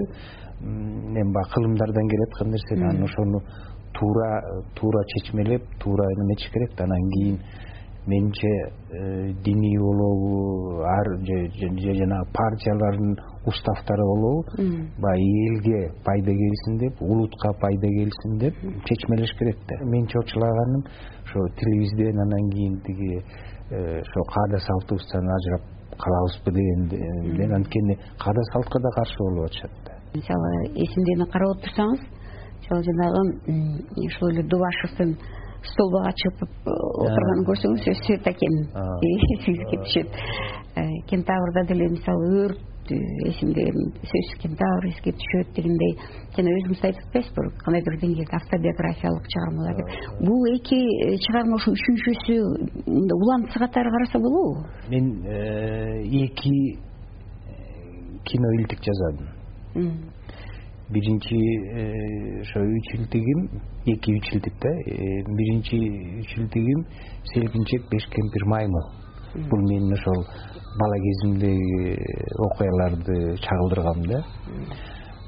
эми 0.62 1.32
баягы 1.34 1.54
кылымдардан 1.54 2.08
келаткан 2.10 2.50
нерсе 2.52 2.76
да. 2.76 2.90
Анан 2.90 3.04
ошону 3.04 3.40
туура 3.94 4.42
туура 4.76 5.04
чечмелеп 5.14 5.64
туура 5.80 6.06
неметиш 6.20 6.52
керек 6.52 6.76
да. 6.78 6.84
Анан 6.84 7.10
кийин 7.12 7.40
менимче 8.08 8.48
э, 8.48 9.34
диний 9.44 9.78
болобу 9.80 10.82
ар 10.84 11.08
же 11.24 11.50
жанагы 11.50 12.30
партиялардын 12.34 13.18
уставдары 13.46 14.04
болобу 14.04 14.46
баягы 14.98 15.42
элге 15.50 15.92
пайда 16.04 16.32
келсин 16.32 16.78
деп 16.78 17.02
улутка 17.02 17.54
пайда 17.62 17.88
келсин 17.88 18.38
деп 18.40 18.56
чечмелеш 18.86 19.32
керек 19.38 19.58
да. 19.70 19.84
Менин 19.86 20.08
чорчулаганым 20.08 20.84
ошо 21.26 21.40
тилибизден 21.58 22.20
анан 22.20 22.50
кийин 22.50 22.80
тиги 22.82 23.24
э, 23.70 24.02
ошо 24.02 24.22
каада 24.34 24.60
салтыбыздан 24.60 25.30
ажырап 25.38 25.64
калабызбы 25.98 26.52
дегенден 26.52 27.56
анткени 27.56 27.98
каада 28.20 28.44
салтка 28.52 28.80
да 28.80 28.90
каршы 28.96 29.18
болуп 29.20 29.46
атышат 29.46 29.72
да. 29.86 29.94
Мисалы 30.14 30.52
эсимдени 30.76 31.30
карап 31.32 31.58
отурсаңыз 31.58 32.02
мисалы 32.62 32.84
жанагы 32.84 34.08
ушул 34.08 34.30
эле 34.30 34.44
дубашевдин 34.44 35.18
столбогу 35.72 36.06
ачып 36.10 36.44
отурганын 36.44 37.46
көрсөңүз 37.48 37.88
экен. 38.32 38.56
Эсиңизге 39.10 39.80
түшөт. 39.86 40.18
Э, 40.76 40.84
кентаврда 41.10 41.66
деле 41.70 41.90
мисалы 41.90 42.30
өрт 42.46 42.60
эсимде 42.92 43.66
сөзсүз 43.72 44.40
кентавр 44.42 44.88
эске 44.90 45.14
түшөт 45.18 45.54
дегендей. 45.58 45.94
Жана 46.36 46.54
өзүңүз 46.60 46.84
айтып 46.86 47.06
атпайсызбы 47.08 47.46
кандайдыр 47.64 47.96
бир 47.96 48.02
деңгээлде 48.04 48.38
автобиографиялык 48.40 49.30
чыгармалар 49.34 49.76
деп 49.80 49.88
бул 50.26 50.46
эки 50.54 50.80
э, 51.06 51.18
чыгарма 51.26 51.56
ушул 51.56 51.74
үчүнчүсү 51.78 52.36
улантысы 53.20 53.60
катары 53.60 53.92
караса 53.92 54.20
болобу 54.20 54.66
мен 54.90 55.24
э, 55.26 56.04
эки 56.26 56.80
кино 58.26 58.52
илтик 58.60 58.80
жазадым. 58.82 60.12
Биринчи 60.90 61.38
ошо 62.42 62.60
үч 62.60 62.94
илтигим 62.94 63.62
эки 63.86 64.12
үч 64.12 64.34
илтик 64.34 64.54
да. 64.62 64.70
Биринчи 65.38 65.78
үч 66.20 66.38
илтигим 66.38 66.86
селкинчек 67.34 67.90
беш 67.90 68.06
кемпир 68.10 68.46
маймыл 68.46 69.06
бул 69.50 69.62
менин 69.70 69.94
ошол 69.94 70.26
бала 70.80 70.98
кезимдеги 71.06 71.98
окуяларды 72.38 73.38
чагылдыргам 73.38 74.02
да. 74.08 74.24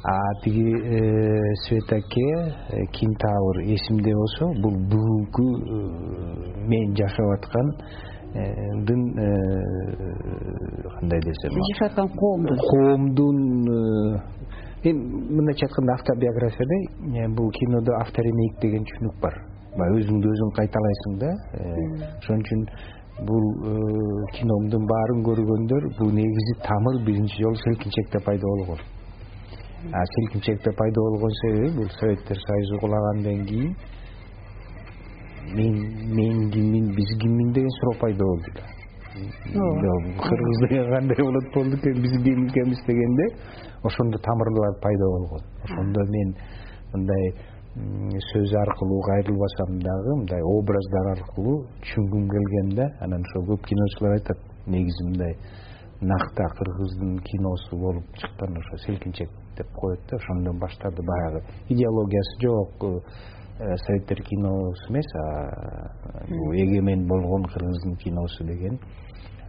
А 0.03 0.33
тиги 0.43 0.63
э, 0.63 1.55
свет 1.67 1.91
аке 1.91 2.29
э, 2.69 2.85
кентавр 2.93 3.61
эсимде 3.63 4.13
болсо 4.13 4.45
бул 4.61 4.75
бүгүнкү 4.91 5.43
э, 5.43 6.67
мен 6.69 6.95
жашап 6.95 7.27
аткандын 7.37 9.01
кандай 10.99 11.19
десем 11.25 11.51
жашап 11.71 11.91
аткан 11.91 12.09
коомдун. 12.15 12.57
Коомдун 12.69 13.37
эми 14.83 14.99
мындайча 15.35 15.65
айтканда 15.65 15.93
автобиографияда 15.93 17.35
бул 17.35 17.51
кинодо 17.51 17.91
авторемейк 18.01 18.61
деген 18.61 18.83
түшүнүк 18.85 19.19
бар. 19.21 19.35
Баягы 19.77 20.05
өзүңдү 20.05 20.27
өзүң 20.35 20.49
кайталайсың 20.55 21.19
да 21.19 21.29
ошон 22.21 22.39
үчүн 22.45 22.61
бул 23.25 23.45
э, 23.65 23.73
киномдун 24.37 24.85
баарын 24.85 25.23
көргөндөр 25.25 25.87
бул 25.97 26.11
негизи 26.13 26.53
тамыр 26.61 27.03
биринчи 27.05 27.41
жолу 27.41 27.55
селкинчекте 27.55 28.19
пайда 28.25 28.45
болгон. 28.45 28.79
А 29.91 30.05
селкинчекте 30.15 30.71
пайда 30.77 31.01
болгон 31.01 31.31
себеби 31.41 31.75
бул 31.77 31.89
советтер 31.99 32.37
союзу 32.37 32.79
кулагандан 32.79 33.45
кийин 33.45 33.75
мен 35.55 35.73
мен 36.15 36.51
киммин 36.51 36.93
биз 36.95 37.17
киммин 37.21 37.53
деген 37.53 37.69
суроо 37.79 37.99
пайда 37.99 38.23
болду 38.23 38.51
да. 38.55 38.63
Кыргыз 39.17 40.69
деген 40.69 40.89
кандай 40.93 41.17
болот 41.17 41.53
болду 41.53 41.77
экен 41.77 42.01
биз 42.01 42.11
ким 42.23 42.47
экенбиз 42.47 42.85
дегенде 42.85 43.25
ошондо 43.83 44.17
тамырлар 44.19 44.79
пайда 44.81 45.05
болгон. 45.05 45.41
Ошондо 45.63 46.01
мен 46.05 46.35
мындай 46.93 47.33
сөз 48.31 48.53
аркылуу 48.53 49.01
кайрылбасам 49.05 49.79
дагы 49.79 50.15
мындай 50.17 50.41
образдар 50.41 51.09
аркылуу 51.13 51.65
түшүнгүм 51.83 52.27
келген 52.33 52.69
да. 52.75 52.85
Анан 53.01 53.21
ошо 53.21 53.43
көп 53.51 53.65
киночулар 53.69 54.17
айтат 54.17 54.39
негизи 54.65 55.05
мындай 55.05 55.35
накта 56.01 56.47
кыргыздын 56.57 57.19
киносу 57.29 57.77
болуп 57.77 58.05
чыккан 58.17 58.57
ошо 58.57 58.77
селкинчек 58.85 59.29
деп 59.57 59.67
коет 59.75 59.99
да 60.09 60.17
ошондон 60.17 60.59
баштады 60.59 61.03
баягы. 61.03 61.43
Идеологиясы 61.69 62.41
жок 62.41 62.83
э, 62.83 63.75
советтер 63.85 64.23
киносу 64.23 64.89
эмес 64.89 65.11
бул 66.29 66.53
эгемен 66.53 67.07
болгон 67.07 67.45
кыргыздын 67.45 67.95
киносу 67.97 68.43
деген. 68.43 68.79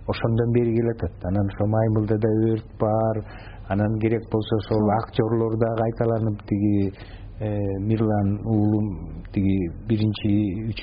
Ошондон 0.07 0.53
бери 0.53 0.75
келатат. 0.75 1.13
Анан 1.25 1.47
ошо 1.47 1.67
маймылда 1.67 2.19
да 2.19 2.29
өрт 2.53 2.69
бар 2.79 3.25
анан 3.69 3.99
керек 4.01 4.25
болсо 4.31 4.57
ошол 4.57 4.91
актерлор 5.03 5.57
да 5.57 5.75
кайталанып 5.77 6.43
тиги 6.49 6.93
мирлан 7.41 8.29
уулум 8.45 8.87
тиги 9.33 9.71
биринчи 9.89 10.69
үч 10.71 10.81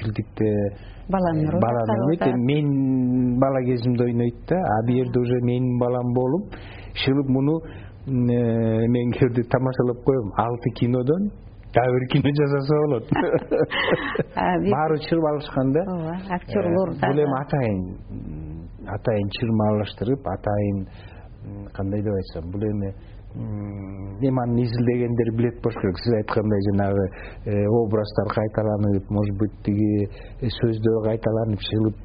баланын 1.10 1.48
ролун 1.50 1.62
баланы 1.62 1.94
ойнойт 2.08 2.36
менин 2.50 3.40
бала 3.40 3.62
кезимде 3.66 4.04
ойнойт 4.04 4.36
да. 4.48 4.56
А 4.56 4.86
бул 4.86 4.96
жерде 4.96 5.20
уже 5.20 5.42
менин 5.42 5.78
балам 5.80 6.14
болуп 6.14 6.54
чыгып 6.94 7.28
муну 7.30 7.60
эмеңерди 8.08 9.44
тамашалап 9.50 10.04
коем. 10.06 10.32
Алты 10.38 10.70
кинодон 10.80 11.32
дагы 11.74 12.00
бир 12.00 12.08
кино 12.12 12.30
жасаса 12.40 12.76
болот. 12.86 13.06
Баары 14.72 14.98
чырып 15.08 15.26
алышкан 15.32 15.72
да. 15.74 15.82
Ооба 15.82 16.16
актерлор 16.30 16.90
э, 16.90 17.00
бул 17.02 17.20
эми 17.26 17.38
атайын 17.42 17.80
атайын 18.88 19.30
чырмаалаштырып 19.40 20.28
атайын 20.36 20.88
кандай 21.74 22.02
деп 22.02 22.14
айтсам 22.14 22.52
бул 22.52 22.62
эми 22.62 22.94
эми 23.36 24.62
изилдегендер 24.64 25.32
билет 25.38 25.62
болуш 25.62 25.76
керек. 25.82 25.98
Сиз 26.00 26.14
айткандай 26.14 26.60
жанагы 26.70 27.06
э, 27.46 27.68
образдар 27.68 28.28
кайталанып 28.34 29.10
может 29.10 29.38
быть 29.38 29.56
тиги 29.64 30.08
э, 30.42 30.48
сөздөр 30.48 31.04
кайталанып 31.10 31.60
чыгылып 31.60 32.00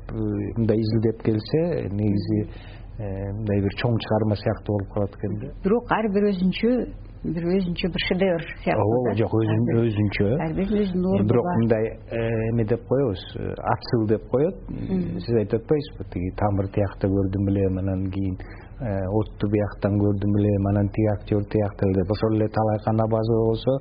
мындай 0.58 0.76
изилдеп 0.76 1.22
келсе 1.22 1.88
негизи 1.90 2.40
мындай 3.00 3.62
бир 3.64 3.76
чоң 3.80 3.96
чыгарма 3.96 4.36
сыяктуу 4.36 4.76
болуп 4.76 4.92
калат 4.92 5.14
экен 5.16 5.38
да. 5.40 5.52
Бирок 5.64 5.92
ар 5.96 6.08
бир 6.12 6.26
өзүнчө 6.32 6.72
бир 7.24 7.46
өзүнчө 7.54 7.88
бир 7.94 8.02
шедевр 8.08 8.44
сыяктуу 8.64 8.96
ооба 8.98 9.14
жок 9.16 9.34
өзүнчө. 9.36 10.26
ар 10.44 10.52
биринин 10.56 10.82
өзүнүн 10.84 11.14
орду 11.14 11.28
бирок 11.32 11.48
мындай 11.60 11.84
э, 12.10 12.24
эме 12.50 12.64
деп 12.64 12.84
коебуз 12.88 13.22
отсыл 13.74 14.06
деп 14.08 14.24
коет. 14.32 14.56
Сиз 15.24 15.34
айтып 15.44 15.62
атпайсызбы 15.62 16.10
тиги 16.12 16.34
тамыр 16.42 16.68
тиякта 16.74 17.08
көрдүм 17.08 17.48
элем 17.54 17.78
анан 17.78 18.10
кийин. 18.10 18.36
э, 18.36 18.69
отту 18.80 19.48
бияктан 19.52 19.98
көрдүм 20.00 20.38
элем 20.40 20.66
анан 20.72 20.88
тиги 20.88 21.10
актер 21.12 21.44
тиякта 21.52 21.92
деп. 21.92 22.10
Ошол 22.10 22.36
эле 22.36 22.48
талай 22.48 22.78
канабазова 22.84 23.46
болсо 23.50 23.74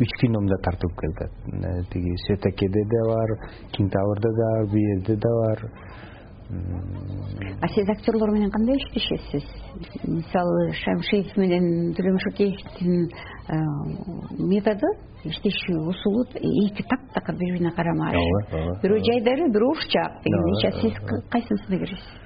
үч 0.00 0.12
киномда 0.20 0.58
тартылып 0.62 0.98
келатат 1.00 1.32
э, 1.50 1.82
тиги 1.92 2.14
светакеде 2.26 2.84
да 2.92 3.02
бар 3.08 3.30
кентаврда 3.72 4.30
да 4.38 4.48
бар 4.52 4.66
бул 4.70 4.84
жерде 4.90 5.16
да 5.16 5.30
бар 5.40 5.58
а 7.60 7.68
сиз 7.74 7.88
актерлор 7.88 8.30
менен 8.30 8.50
кандай 8.50 8.76
иштешесиз? 8.76 9.44
Мисалы 10.04 10.72
шамшиев 10.74 11.36
менен 11.36 11.94
шокеевдин 11.96 13.08
э, 13.48 13.56
методу 14.38 14.86
иштешүү 15.24 15.88
усулу 15.90 16.22
эки 16.34 16.84
таптакыр 16.86 17.34
бири 17.34 17.56
бирине 17.56 17.72
карама 17.72 18.12
ооба 18.12 18.44
ооба 18.52 18.78
бирөө 18.84 19.00
жайдары 19.10 19.50
бирөө 19.50 19.72
ушчаак 19.74 20.22
дегендей 20.22 20.60
сейчас 20.60 20.80
сиз 20.82 20.94
кайсынысына 21.32 21.78
киресиз 21.78 22.25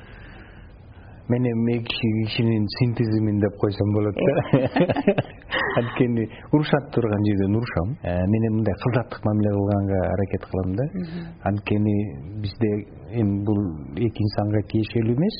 мен 1.30 1.44
эми 1.46 1.78
эки 1.78 1.86
кишинин 2.26 2.66
синтезимин 2.78 3.38
деп 3.40 3.54
койсом 3.60 3.92
болот 3.94 4.14
да. 4.14 4.32
Анткени 5.78 6.28
урушат 6.52 6.90
турган 6.92 7.22
жерден 7.24 7.56
урушам. 7.56 7.96
Э, 8.02 8.26
мен 8.26 8.42
эми 8.48 8.56
мындай 8.56 8.74
кылдаттык 8.82 9.24
мамиле 9.24 9.50
кылганга 9.54 9.98
аракет 10.14 10.44
кылам 10.50 10.76
да. 10.76 10.84
Анткени 11.44 11.96
бизде 12.42 12.70
эми 13.12 13.44
бул 13.44 13.58
эки 13.96 14.22
инсанга 14.26 14.62
тиешелүү 14.72 15.14
эмес. 15.14 15.36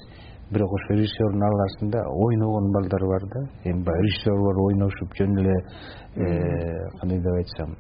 Бирок 0.51 0.73
ошо 0.75 0.95
режиссердун 0.95 1.43
арасында 1.43 1.99
ойногон 2.09 2.73
балдар 2.73 3.05
бар 3.13 3.23
да. 3.35 3.41
Эми 3.71 3.83
баягы 3.83 4.07
режиссерлор 4.07 4.57
ойношуп 4.67 5.15
жөн 5.19 5.39
эле 5.39 5.57
э, 6.17 6.99
кандай 7.01 7.19
деп 7.19 7.35
айтсам 7.35 7.77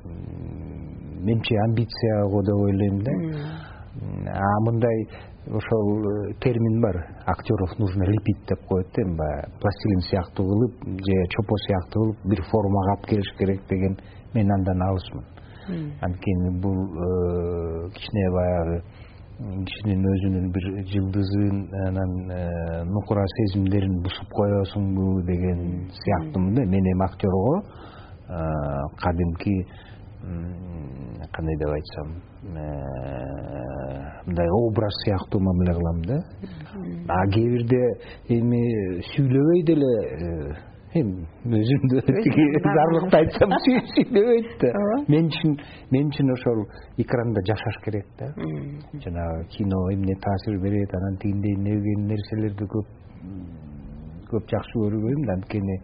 менимче 1.20 1.54
амбиция 1.66 2.24
го 2.26 2.42
деп 2.42 2.56
ойлойм 2.56 2.98
да 3.02 3.12
мындай 4.00 5.06
ошол 5.46 6.04
э, 6.04 6.34
термин 6.40 6.80
бар. 6.80 6.96
Актеров 7.26 7.78
нужно 7.78 8.04
лепить 8.04 8.46
деп 8.48 8.60
коет 8.66 8.86
да 8.94 9.02
эми 9.02 9.16
баягы. 9.16 9.52
Пластилин 9.60 10.00
сыяктуу 10.00 10.46
кылып 10.46 11.04
же 11.06 11.26
чопо 11.30 11.56
сыяктуу 11.66 12.02
кылып 12.02 12.18
бир 12.24 12.42
формага 12.50 12.90
алып 12.92 13.06
келиш 13.06 13.34
керек 13.38 13.60
деген 13.68 13.98
мен 14.34 14.52
андан 14.52 14.82
алысмын 14.82 15.24
анткени 16.00 16.60
бул 16.60 16.76
э, 16.76 17.90
кичине 17.94 18.30
баягы 18.30 18.82
кишинин 19.40 20.04
өзүнүн 20.04 20.50
бир 20.52 20.66
жылдызын 20.92 21.68
анан 21.88 22.30
э, 22.30 22.84
нукура 22.84 23.24
сезимдерин 23.36 24.00
бузуп 24.02 24.28
коесуңбу 24.36 25.22
деген 25.26 25.90
сыяктуумун 25.90 26.54
да. 26.54 26.64
Мен 26.64 26.84
эми 26.84 27.04
актерго 27.04 27.62
кадимки 29.00 29.66
кандай 30.20 31.56
деп 31.60 31.70
айтсам 31.74 32.08
мындай 34.26 34.48
образ 34.50 34.92
сыяктуу 35.04 35.40
мамиле 35.40 35.74
кылам 35.74 36.02
да? 36.02 36.18
А 37.08 37.26
кээ 37.30 37.48
бирде 37.54 37.82
эми 38.28 39.00
сүйлөбөй 39.12 39.62
деле 39.66 39.90
э, 40.16 41.00
эми 41.00 41.24
өзүмдү 41.44 42.02
тиги 42.24 42.44
зарлыктуу 42.76 43.18
айтсам 43.20 43.50
сүйлөбөйт 43.94 44.50
да. 44.60 44.70
Мен 45.08 45.30
үчүн 45.30 45.56
мен 45.90 46.10
үчүн 46.10 46.32
ошол 46.36 46.64
экранда 46.98 47.40
жашаш 47.46 47.80
керек 47.84 48.06
да. 48.18 48.32
Жанагы 49.04 49.48
кино 49.56 49.80
эмне 49.94 50.14
таасир 50.20 50.60
берет 50.60 50.94
анан 50.94 51.16
тигиндей 51.18 51.56
деген 51.56 52.06
нерселерди 52.12 52.64
көп 52.64 52.86
көп 54.30 54.44
жакшы 54.50 54.78
көрбөйм 54.78 55.26
да. 55.26 55.38
Анткени 55.40 55.80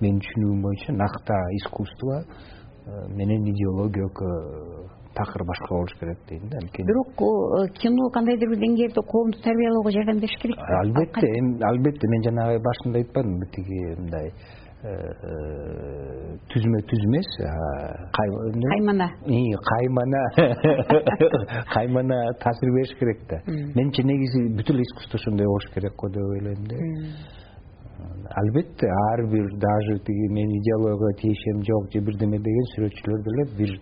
менин 0.00 0.20
түшүнүгүм 0.20 0.62
боюнча 0.62 0.92
накта 0.92 1.36
искусство 1.60 2.20
э, 2.20 2.55
менен 2.86 3.42
идеология 3.50 4.06
экөө 4.06 4.34
такыр 5.16 5.42
башка 5.48 5.74
болуш 5.74 5.94
керек 6.00 6.18
дейм 6.28 6.48
да 6.50 6.58
анткени 6.62 6.86
бирок 6.86 7.08
э, 7.08 7.72
кино 7.80 8.10
кандайдыр 8.14 8.50
бир 8.52 8.58
деңгээлде 8.62 9.02
коомду 9.12 9.40
тарбиялоого 9.42 9.90
жардам 9.90 10.20
керек? 10.20 10.58
Албетте 10.82 11.28
албетте. 11.70 12.08
мен 12.08 12.22
жанагы 12.22 12.60
башында 12.62 12.98
айтпадымбы 12.98 13.46
тиги 13.54 13.78
мындай 14.00 14.26
э, 14.82 14.92
түзмө 16.52 16.78
түз 16.90 17.00
эмес 17.08 17.30
каймана. 18.18 19.08
Каймана. 19.70 20.22
Каймана 21.74 22.18
таасир 22.42 22.70
бериш 22.76 22.94
керек 22.98 23.18
да. 23.28 23.40
Менимче 23.46 24.02
негизи 24.04 24.52
бүт 24.58 24.70
эле 24.70 24.82
искусство 24.82 25.16
ошондой 25.16 25.46
болуш 25.46 25.66
керек 25.74 25.96
го 25.96 26.08
деп 26.08 26.22
ойлойм 26.22 26.62
да 26.70 26.76
албетте 28.42 28.86
ар 29.12 29.26
бир 29.32 29.46
даже 29.56 29.98
тиги 30.06 30.28
мен 30.32 30.50
идеологияга 30.60 31.20
тиешем 31.20 31.62
жок 31.62 31.92
же 31.92 32.00
бирдеме 32.00 32.38
деген 32.38 32.66
сүрөтчүлөр 32.74 33.22
деле 33.28 33.44
бир 33.58 33.80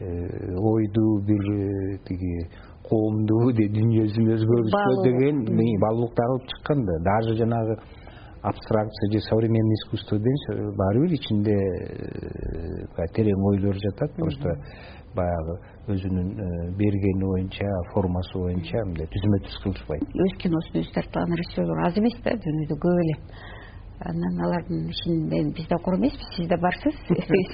Э, 0.00 0.06
ойду 0.54 1.18
бир 1.26 1.42
э, 1.42 1.98
тиги 2.06 2.46
коомду 2.86 3.50
дүйнөсүн 3.50 4.28
өзгөртсө 4.30 4.92
деген 5.02 5.40
баалуулукту 5.82 6.22
алып 6.22 6.44
чыккан 6.52 6.84
да. 6.86 6.94
Даже 7.02 7.34
жанагы 7.34 7.74
абстракция 8.42 9.10
же 9.12 9.20
современный 9.26 9.74
искусство 9.74 10.20
деймиз 10.22 10.76
баары 10.78 11.02
бир 11.02 11.16
ичинде 11.18 11.50
э, 11.50 13.08
терең 13.16 13.42
ойлор 13.50 13.74
жатат. 13.74 14.14
Просто 14.14 14.54
баягы 15.16 15.58
өзүнүн 15.94 16.28
бергени 16.78 17.24
боюнча 17.24 17.68
формасы 17.92 18.38
боюнча 18.38 18.82
мындай 18.86 19.08
түзмө 19.14 19.40
түз 19.46 19.56
кылышпайт. 19.64 20.04
Өз 20.24 20.34
киносун 20.42 20.80
өзү 20.82 20.92
тартпаган 20.94 21.38
режиссерлор 21.40 21.84
аз 21.86 21.96
эмес 21.98 22.16
да 22.24 22.34
дүйнөдө 22.44 22.76
көп 22.84 23.00
эле. 23.04 23.16
Анан 24.08 24.38
алардын 24.46 24.84
ичинде 24.92 25.42
биз 25.56 25.66
да 25.68 25.78
кур 25.82 25.96
эмеспиз 25.96 26.28
сиз 26.36 26.48
да 26.48 26.58
барсыз. 26.62 26.94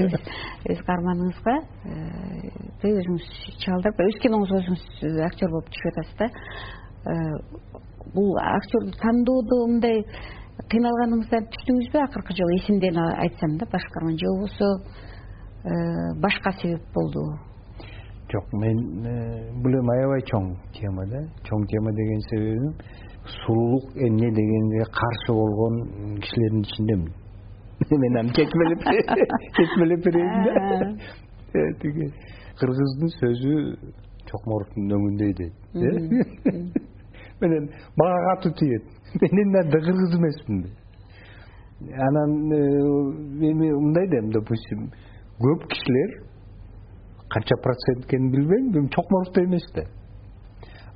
Өз 0.72 0.82
каарманыңызга 0.88 1.54
э, 1.88 2.90
өзүңүз 2.90 3.30
чалдырып 3.64 4.02
өз 4.04 4.20
киноңузга 4.26 4.60
өзүңүз 4.60 5.22
актер 5.30 5.54
болуп 5.54 5.70
түшүп 5.72 5.90
атасыз 5.94 6.18
да. 6.20 6.28
Э, 7.08 7.16
бул 8.12 8.36
актерду 8.42 8.92
тандоодо 9.00 9.62
мындай 9.72 10.04
кыйналганыңыздан 10.70 11.48
түштүңүзбү 11.54 12.02
акыркы 12.04 12.36
жолу 12.36 12.60
эсимден 12.60 13.00
айтсам 13.00 13.56
да 13.58 13.66
башкарма 13.72 14.12
же 14.12 14.28
болбосо 14.28 14.68
э, 15.64 16.20
башка 16.20 16.52
себеп 16.60 16.84
болдубу 16.94 17.53
жок 18.34 18.52
мен 18.52 18.78
бул 19.62 19.76
эми 19.80 19.92
аябай 19.96 20.22
чоң 20.30 20.52
тема 20.76 21.06
да. 21.10 21.20
Чоң 21.48 21.66
тема 21.70 21.92
деген 21.98 22.20
себебим 22.28 22.72
сулуулук 23.40 23.96
эмне 23.96 24.30
дегенге 24.38 24.84
каршы 24.98 25.32
болгон 25.32 26.18
кишилердин 26.20 26.64
ичиндемин 26.68 27.12
мен 28.02 28.16
аны 28.20 28.32
чечмелеп 28.34 30.04
берейин 30.04 30.44
да. 30.44 30.54
Э, 31.54 31.72
тиги. 31.80 32.10
Кыргыздын 32.58 33.10
сөзү 33.18 33.52
чокморовдун 34.30 34.94
өңүндөй 34.98 35.34
дейт 35.38 35.54
э? 35.74 35.92
Менен 37.40 37.70
мага 37.96 38.34
катуу 38.34 38.52
тиет. 38.58 38.84
Мен 39.32 39.52
да 39.52 39.62
кыргыз 39.70 40.18
эмесмин 40.18 40.62
да 40.62 40.68
анан 41.80 42.52
э, 42.52 42.56
эми 43.50 43.70
мындай 43.72 44.08
да 44.08 44.18
эми 44.18 44.32
допустим 44.32 44.90
көп 45.40 45.66
кишилер 45.68 46.33
канча 47.34 47.56
процент 47.62 48.06
экенин 48.06 48.30
билбейм. 48.30 48.70
Эми 48.78 48.88
чокморовдой 48.88 49.44
эмес 49.44 49.66
да. 49.74 49.84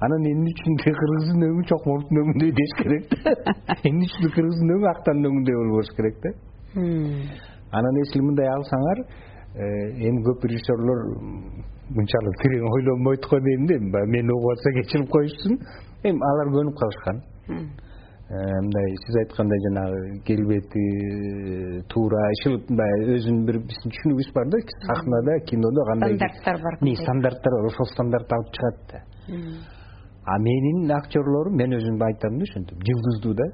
Анан 0.01 0.23
эмне 0.31 0.53
үчүн 0.55 0.77
кыргыздын 0.85 1.43
өңү 1.49 1.65
чокмолдун 1.67 2.21
өңүндөй 2.23 2.53
деш 2.55 2.75
керек 2.79 3.09
да. 3.11 3.33
Эмне 3.89 4.07
үчүн 4.07 4.31
кыргыздын 4.37 4.75
өңү 4.77 4.87
актандын 4.93 5.31
өңүндөй 5.33 5.57
болбош 5.59 5.91
керек 5.97 6.21
да. 6.23 6.31
Анан 7.75 7.99
эсили 8.05 8.23
мындай 8.23 8.47
алсаңар 8.53 9.03
э, 9.03 9.67
эми 10.07 10.23
көп 10.29 10.47
режиссерлор 10.47 11.03
мынчалык 11.99 12.39
терең 12.45 12.71
ойлонбойт 12.71 13.27
го 13.27 13.41
дейм 13.43 13.67
да. 13.67 13.81
Эми 13.81 13.91
баягы 13.91 14.15
мени 14.15 14.33
угуп 14.37 14.55
атса 14.55 14.73
кечирип 14.79 15.11
коюшсун 15.11 15.59
эми 16.05 16.23
алар 16.31 16.55
көнүп 16.55 16.79
калышкан 16.79 17.23
мындай 18.29 18.91
сиз 19.07 19.17
айткандай 19.23 19.59
жанагы 19.65 20.21
келбети 20.29 20.83
туура 21.89 22.21
баягы 22.77 23.15
өзүнүн 23.17 23.47
бир 23.49 23.57
биздин 23.65 23.93
түшүнүгүбүз 23.95 24.33
бар 24.37 24.51
да 24.53 24.59
сахнада 24.85 25.39
кинодо 25.49 25.85
кандай 25.89 26.13
стандарттар 26.13 26.61
бар 26.61 26.77
стандарттар 27.03 27.53
бар 27.57 27.69
ошол 27.71 27.89
стандартты 27.89 28.35
алып 28.37 28.51
чыгат 28.59 28.79
да. 28.93 28.99
А 30.29 30.39
менин 30.45 30.91
актерлорум 30.93 31.57
мен 31.57 31.73
өзүм 31.73 31.97
айтам 32.05 32.39
да 32.39 32.45
ошентип 32.45 32.79
жылдыздуу 32.85 33.35
да. 33.35 33.47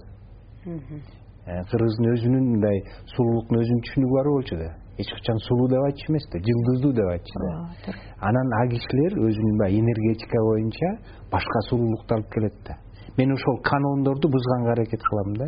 Э, 1.46 1.62
кыргыздын 1.70 2.10
өзүнүн 2.16 2.44
мындай 2.56 2.80
сулуулуктун 3.14 3.60
өзүнүн 3.62 3.82
түшүнүгү 3.87 4.16
бар 4.18 4.28
болчу 4.34 4.56
да. 4.58 4.70
Эч 4.98 5.06
качан 5.14 5.38
сулуу 5.46 5.68
деп 5.68 5.87
айтчу 5.87 6.10
эмес 6.10 6.26
да 6.32 6.40
жылдыздуу 6.48 6.92
деп 6.98 7.10
айтчу 7.14 7.44
да. 7.44 7.94
Анан 8.18 8.50
а 8.58 8.66
кишилер 8.72 9.20
өзүнүн 9.22 9.58
баягы 9.60 9.84
энергетика 9.84 10.42
боюнча 10.48 10.90
башка 11.30 11.60
сулуулукту 11.68 12.14
алып 12.16 12.32
келет 12.34 12.58
да 12.66 12.78
мен 13.16 13.33
ошол 13.33 13.57
канондорду 13.62 14.29
бузганга 14.29 14.72
аракет 14.72 15.03
кылам 15.03 15.37
да. 15.37 15.46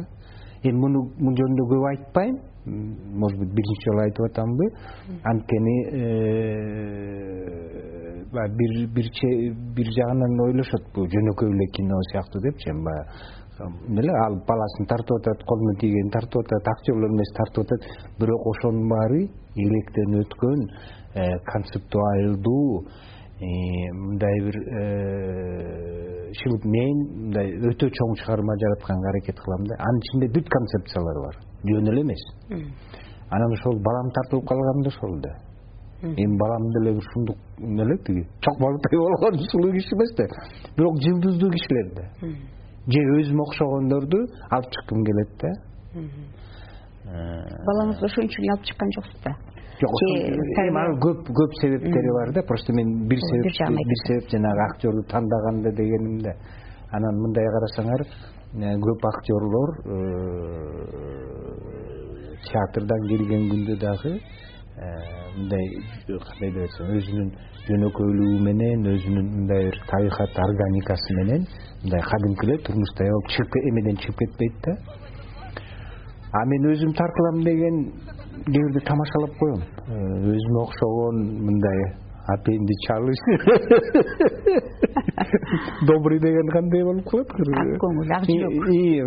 Эми 0.63 0.79
муну 0.79 1.03
бул 1.19 1.35
жөнүндө 1.37 1.65
көп 1.73 1.85
айтпайм. 1.91 2.37
Может 2.67 3.39
быть 3.39 3.53
биринчи 3.55 3.91
жолу 3.91 4.01
айтып 4.03 4.25
атамбы 4.27 4.65
анткени 5.23 5.77
э, 5.93 5.95
баягы 8.33 8.87
бир 8.91 9.87
жагынан 9.99 10.41
ойлошот 10.49 10.85
бул 10.95 11.07
жөнөкөй 11.07 11.49
эле 11.53 11.67
кино 11.77 12.01
сыяктуу 12.11 12.43
депчи 12.43 12.71
эми 12.71 12.83
баягы 12.89 13.07
эмне 13.65 14.03
эле 14.03 14.13
алып 14.27 14.43
баласын 14.49 14.89
тартып 14.91 15.21
атат 15.21 15.45
колуна 15.49 15.79
тийгенин 15.81 16.11
тартып 16.13 16.43
атат 16.45 16.69
актерлор 16.75 17.11
эмеси 17.11 17.37
тартып 17.39 17.65
атат. 17.65 17.83
Бирок 18.19 18.47
ошонун 18.53 18.89
баары 18.89 19.23
электен 19.55 20.19
өткөн 20.21 20.61
э, 21.15 21.39
концептуалдуу 21.53 22.85
мындай 23.41 24.39
бир 24.45 24.57
мен 26.65 27.01
мындай 27.25 27.51
өтө 27.69 27.89
чоң 27.93 28.15
чыгарма 28.21 28.55
жаратканга 28.63 29.11
аракет 29.11 29.39
кылам 29.41 29.67
да. 29.69 29.77
Анын 29.79 30.01
ичинде 30.01 30.29
бүт 30.33 30.49
концепциялар 30.49 31.21
бар. 31.25 31.37
Жөн 31.69 31.91
эле 31.93 32.01
эмес 32.01 32.23
анан 33.31 33.53
ошол 33.53 33.79
балам 33.83 34.11
тартылып 34.11 34.49
калганы 34.49 34.85
да 34.85 34.89
ошол 34.89 35.21
да. 35.21 35.33
Эми 36.03 36.37
балам 36.39 36.71
деле 36.73 36.95
бир 36.95 37.03
ушундук 37.05 37.37
эмне 37.59 37.83
эле 37.83 37.99
тиги 38.07 38.27
чокмолуктай 38.41 38.99
болгон 38.99 39.39
сулуу 39.51 39.73
киши 39.73 39.95
эмес 39.95 40.15
да. 40.17 40.27
Бирок 40.77 40.97
жылдыздуу 41.03 41.51
кишилер 41.51 41.95
да. 41.95 42.05
Же 42.87 43.01
өзүмө 43.19 43.43
окшогондорду 43.49 44.19
алып 44.51 44.71
чыккым 44.73 45.05
келет 45.05 45.31
да. 45.43 45.51
Балаңызды 47.69 48.07
ошон 48.07 48.25
үчүн 48.25 48.51
алып 48.55 48.65
чыккан 48.65 48.91
жоксуз 48.97 49.21
да 49.25 49.37
жок 49.81 49.91
эми 50.03 50.79
анын 50.83 51.01
көп 51.01 51.27
көп 51.41 51.59
себептери 51.61 52.13
бар 52.19 52.33
да. 52.35 52.43
Просто 52.43 52.73
мен 52.73 53.09
бир 53.09 53.21
себеп 53.31 53.45
бир 53.91 54.01
себеп 54.07 54.31
жанагы 54.31 54.63
актерду 54.71 55.03
тандаганда 55.11 55.71
дегеним 55.77 56.23
да 56.23 56.33
анан 56.93 57.21
мындай 57.21 57.45
карасаңар 57.57 58.05
э, 58.07 58.75
көп 58.87 59.07
актерлор 59.11 59.71
э, 59.85 59.97
театрдан 62.47 63.09
келген 63.11 63.49
күндө 63.51 63.77
дагы 63.83 64.13
э, 64.17 64.21
мындай 65.37 65.65
кандай 66.09 66.53
деп 66.55 66.63
айтсам 66.67 66.93
өзүнүн 66.97 67.31
жөнөкөйлүгү 67.67 68.39
менен 68.47 68.87
өзүнүн 68.95 69.33
мындай 69.41 69.67
бир 69.69 69.81
табигат 69.91 70.39
органикасы 70.47 71.19
менен 71.21 71.49
мындай 71.83 72.07
кадимки 72.11 72.47
эле 72.47 72.59
турмуштай 72.69 73.11
болуп 73.11 73.33
чыгып 73.37 73.71
эмеден 73.73 73.97
чыгып 74.05 74.19
кетпейт 74.23 74.57
да. 74.67 74.77
А 76.33 76.45
мен 76.47 76.71
өзүм 76.73 76.95
тартылам 76.95 77.43
деген 77.45 77.75
кээ 78.47 78.55
бирде 78.55 78.81
тамашалап 78.87 79.33
коем 79.39 79.61
э, 79.61 79.63
өзүмө 80.33 80.59
окшогон 80.67 81.17
мындай 81.47 81.79
апенди 82.35 82.75
чалыш 82.87 83.21
добрый 85.91 86.19
деген 86.21 86.49
кандай 86.55 86.83
болуп 86.85 87.07
калат 87.11 87.29
ак 87.31 87.37
көңүл 87.85 88.09
ак 88.17 88.23
жүрөк 88.31 88.55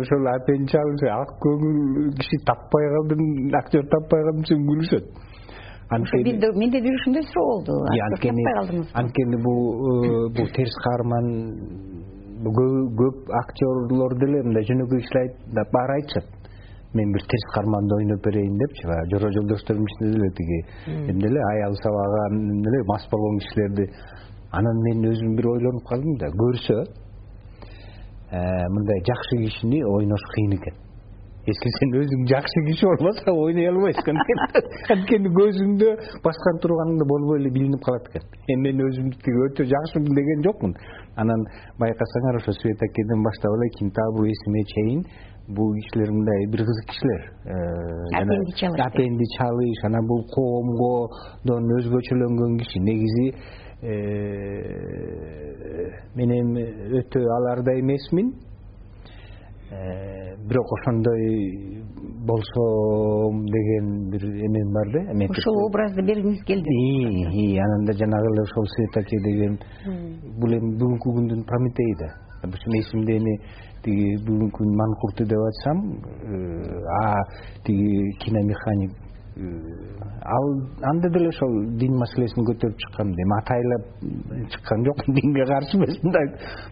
ошол 0.02 0.24
апенди 0.34 0.66
чалыш 0.72 1.00
ак 1.16 1.30
көңүл 1.44 1.76
киши 2.20 2.36
таппай 2.48 2.84
калдым 2.94 3.22
актер 3.60 3.82
таппай 3.94 4.20
калдым 4.24 4.42
десем 4.44 4.60
күлүшөт. 4.70 5.06
Анткени 5.90 6.32
менде 6.56 6.78
бир 6.80 6.94
ушундай 7.00 7.22
суроо 7.28 7.46
болду. 7.52 7.72
Анткени 8.08 8.42
таппай 8.44 8.54
калдыңызбы 8.60 8.92
анткени 9.02 9.36
бул 9.46 9.60
э, 9.74 9.76
бул 10.36 10.46
терс 10.56 10.76
каарман 10.86 11.26
көп 12.44 13.16
актерлор 13.42 14.12
деле 14.20 14.38
мындай 14.48 14.64
жөнөкөй 14.70 15.00
кишилер 15.04 15.28
баары 15.74 15.92
айтышат 16.00 16.39
мен 16.94 17.12
бир 17.12 17.22
терс 17.22 17.46
каарманды 17.54 17.94
ойноп 17.94 18.24
берейин 18.24 18.56
депчи 18.58 18.86
баягы 18.86 19.10
жора 19.14 19.32
жолдошторумдун 19.32 19.86
ичинде 19.86 20.18
деле 20.18 20.30
тиги. 20.38 20.58
Эмне 21.10 21.26
эле 21.28 21.40
аял 21.52 21.74
сабаган 21.82 22.32
эмне 22.34 22.68
эле 22.70 22.82
мас 22.86 23.06
болгон 23.10 23.38
кишилерди. 23.38 23.86
Анан 24.50 24.76
мен 24.82 25.04
өзүм 25.12 25.36
бир 25.36 25.46
ойлонуп 25.54 25.84
калдым 25.86 26.18
да 26.18 26.26
көрсө 26.26 26.78
э, 28.30 28.68
мындай 28.74 28.98
жакшы 29.06 29.38
кишини 29.44 29.84
ойнош 29.84 30.24
кыйын 30.34 30.56
экен. 30.58 30.76
Если 31.48 31.70
сен 31.78 31.94
өзүң 31.96 32.26
жакшы 32.28 32.60
киши 32.66 32.84
болбосоң 32.84 33.38
ойной 33.40 33.70
албайсың. 33.70 34.18
Анткени 34.92 35.30
көзүңдө 35.38 35.94
баскан 36.26 36.58
турганың 36.60 37.00
болбой 37.08 37.40
эле 37.40 37.52
билинип 37.54 37.80
калат 37.86 38.10
экен. 38.10 38.26
Эми 38.52 38.74
мен 38.74 38.82
өзүмдү 38.84 39.22
тиги 39.24 39.46
өтө 39.46 39.66
жакшымын 39.70 40.18
деген 40.18 40.44
жокмун. 40.44 40.74
Анан 41.16 41.46
байкасаңар 41.80 42.42
ошо 42.42 42.52
свет 42.58 42.84
акеден 42.84 43.24
баштап 43.24 43.56
эле 43.56 43.70
кентавр 43.78 44.28
эсиме 44.28 44.64
чейин 44.74 45.02
бул 45.56 45.74
кишилер 45.74 46.10
мындай 46.12 46.46
бир 46.52 46.60
кызык 46.66 46.86
кишилер. 46.90 47.22
Апенди 48.20 48.52
чалыш 48.60 48.80
апенди 48.86 49.24
чалыш 49.36 49.80
анан 49.84 50.04
бул 50.06 50.22
коомгодон 50.34 51.64
өзгөчөлөнгөн 51.78 52.52
киши. 52.58 52.78
Негизи 52.80 53.26
э, 53.82 53.88
мен 56.14 56.30
эми 56.40 56.62
өтө 57.00 57.20
алардай 57.38 57.80
эмесмин. 57.80 58.28
Э, 59.70 60.36
бирок 60.48 60.68
ошондой 60.78 61.84
болсом 62.26 63.46
деген 63.46 64.10
бир 64.10 64.22
эмем 64.24 64.72
бар 64.72 64.88
да 64.92 65.00
ошол 65.30 65.56
образды 65.66 66.02
бергиңиз 66.02 66.42
келди. 66.44 67.58
Анан 67.58 67.84
да 67.86 67.92
жанагы 67.92 68.28
эле 68.32 68.42
ошол 68.42 68.66
светаке 68.66 69.16
деген 69.28 69.58
бул 70.40 70.50
эми 70.58 70.74
бүгүнкү 70.76 71.08
күндүн 71.18 71.44
прометейи 71.46 71.94
да 71.98 72.08
эсимде 72.42 73.16
эми 73.18 73.40
тиги 73.84 74.16
бүгүнкү 74.26 74.64
манкурту 74.76 75.24
деп 75.24 75.40
айтсам 75.48 75.78
э, 76.24 76.36
а 77.02 77.16
тиги 77.64 78.12
киномеханик 78.20 78.92
э, 79.36 79.40
ал 80.24 80.46
анда 80.90 81.08
деле 81.08 81.28
ошол 81.28 81.54
дин 81.80 81.96
маселесин 81.96 82.44
көтөрүп 82.44 82.76
чыккан 82.76 83.14
эми 83.14 83.36
атайлап 83.40 83.84
чыккан 84.52 84.84
жокмун 84.84 85.16
динге 85.20 85.46
каршы 85.46 85.76
эмесмин 85.78 86.12
да. 86.12 86.20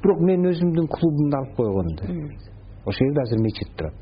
Бирок 0.02 0.20
мен 0.20 0.44
өзүмдүн 0.52 0.88
клубумду 0.88 1.36
алып 1.40 1.56
койгон 1.56 1.88
да. 1.96 2.04
Ошол 2.84 3.06
жерде 3.06 3.22
азыр 3.22 3.40
мечит 3.40 3.72
турат. 3.76 3.94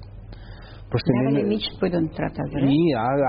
Просто 0.90 1.12
дагы 1.12 1.36
эле 1.36 1.48
мечит 1.48 1.80
бойдон 1.80 2.08
турат 2.08 2.38
азыр 2.38 2.66
э? 2.66 2.74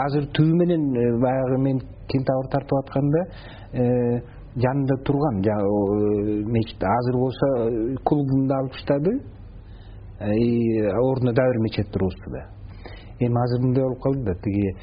Азыр 0.06 0.26
түбү 0.34 0.58
менен 0.64 1.22
баягы 1.22 1.62
мен 1.62 1.80
кентавр 2.10 2.50
тартып 2.50 2.78
атканда 2.82 3.26
жанында 4.58 5.02
турган 5.06 5.42
мечит. 6.50 6.82
Азыр 6.82 7.18
болсо 7.22 8.00
клубумду 8.04 8.54
алып 8.56 8.74
таштады 8.74 9.37
ордуна 10.20 11.34
дагы 11.34 11.54
бир 11.54 11.62
мечет 11.62 11.92
тургузду 11.92 12.32
да. 12.32 12.50
Эми 13.20 13.38
азыр 13.38 13.62
мындай 13.62 13.84
болуп 13.84 14.02
калды 14.02 14.24
да 14.24 14.34
тиги 14.34 14.74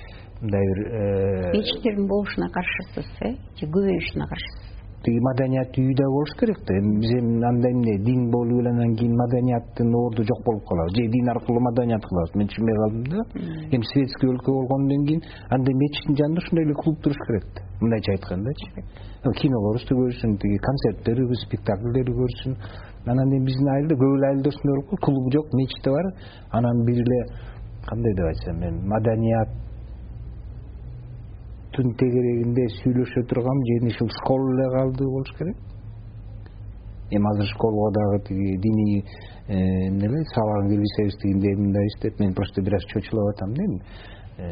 мындай 0.40 0.62
бир 0.62 0.78
э, 0.86 1.52
мечиттердин 1.52 2.06
болушуна 2.06 2.48
каршысыз 2.50 3.06
э? 3.20 3.34
Же 3.58 3.66
көбөйүшүнө 3.66 4.28
каршысыз? 4.30 4.62
Тиги 5.04 5.20
маданият 5.20 5.76
үйү 5.76 5.94
да 5.98 6.06
болуш 6.06 6.32
керек 6.38 6.58
да. 6.66 6.78
Эми 6.78 7.00
биз 7.00 7.10
эми 7.18 7.44
андай 7.44 7.72
эмне 7.72 7.98
дин 7.98 8.30
болуп 8.30 8.60
эле 8.60 8.70
анан 8.70 8.94
кийин 8.96 9.16
маданияттын 9.16 9.94
орду 9.94 10.22
жок 10.22 10.40
болуп 10.46 10.64
калабы 10.68 10.94
же 10.94 11.08
дин 11.10 11.28
аркылуу 11.28 11.60
маданият 11.60 12.04
кылабыз. 12.06 12.34
Мен 12.34 12.48
түшүнбөй 12.48 12.76
калдым 12.82 13.04
да. 13.10 13.20
Эми 13.74 13.84
светский 13.92 14.28
өлкө 14.30 14.50
болгондон 14.54 15.04
кийин 15.06 15.22
андай 15.50 15.74
мечиттин 15.74 16.16
жанында 16.16 16.40
ушундай 16.46 16.64
эле 16.64 16.74
клуб 16.74 16.96
туруш 17.02 17.18
керек 17.26 17.44
да. 17.54 17.60
Мындайча 17.80 18.12
айткандачы 18.12 18.70
кинолорубузду 19.32 19.96
көрсүн 19.96 20.36
тиги 20.38 20.58
концерттерибиз 20.60 21.44
спектакльдерди 21.46 22.12
көрсүн 22.12 22.56
анан 23.06 23.28
эми 23.28 23.44
биздин 23.44 23.68
айылда 23.68 23.94
көп 23.94 24.16
эле 24.16 24.26
айылда 24.30 24.50
калды. 24.50 24.96
Клубу 25.04 25.30
жок 25.32 25.46
мечити 25.52 25.90
бар. 25.90 26.06
Анан 26.50 26.84
бир 26.84 26.98
эле 27.02 27.20
кандай 27.86 28.14
деп 28.14 28.26
айтсам 28.26 28.62
эми 28.62 28.80
маданияттын 28.92 29.54
тегерегинде 32.00 32.64
сүйлөшө 32.80 33.20
турган 33.28 33.58
жени 33.70 33.88
ушул 33.92 34.08
школа 34.20 34.46
эле 34.54 34.66
калды 34.76 35.04
болуш 35.04 35.30
керек. 35.38 35.56
Эми 37.10 37.26
азыр 37.32 37.48
школго 37.52 37.90
дагы 37.92 38.18
тиги 38.28 38.56
диний 38.56 39.04
э, 39.48 39.54
эмне 39.88 40.06
эле 40.06 40.18
сабагын 40.34 40.68
киргизсебиз 40.70 41.16
тигиндей 41.20 41.54
мындайбыз 41.56 41.96
деп 42.02 42.14
мен 42.20 42.32
просто 42.34 42.62
бир 42.62 42.74
аз 42.74 42.84
чочулап 42.84 43.26
атам 43.34 43.50
да 43.54 43.62
эми. 43.64 43.80
Э, 44.38 44.42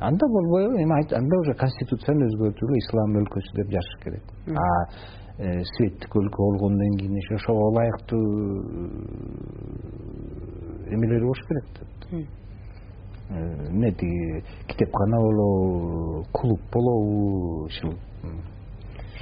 анда 0.00 0.26
болбойбу 0.26 0.76
эми 0.78 0.94
анда 1.14 1.36
уже 1.40 1.52
конституцияны 1.54 2.24
өзгөртүп 2.30 2.68
эле 2.70 2.78
ислам 2.78 3.10
өлкөсү 3.20 3.50
деп 3.58 3.68
жазыш 3.74 3.94
керек. 4.04 4.24
А 4.56 4.64
светтик 5.38 6.16
өлкө 6.16 6.36
болгондон 6.36 6.96
кийин 6.98 7.16
еще 7.16 7.34
ошого 7.34 7.70
ылайыктуу 7.70 8.20
эмелери 10.90 11.24
болуш 11.24 11.42
керек 11.48 11.66
да. 11.74 12.18
Эмне 13.68 13.92
тиги 13.92 14.44
китепкана 14.68 15.18
болобу 15.18 16.24
клуб 16.32 16.60
болобу 16.72 17.64
ушул 17.64 17.94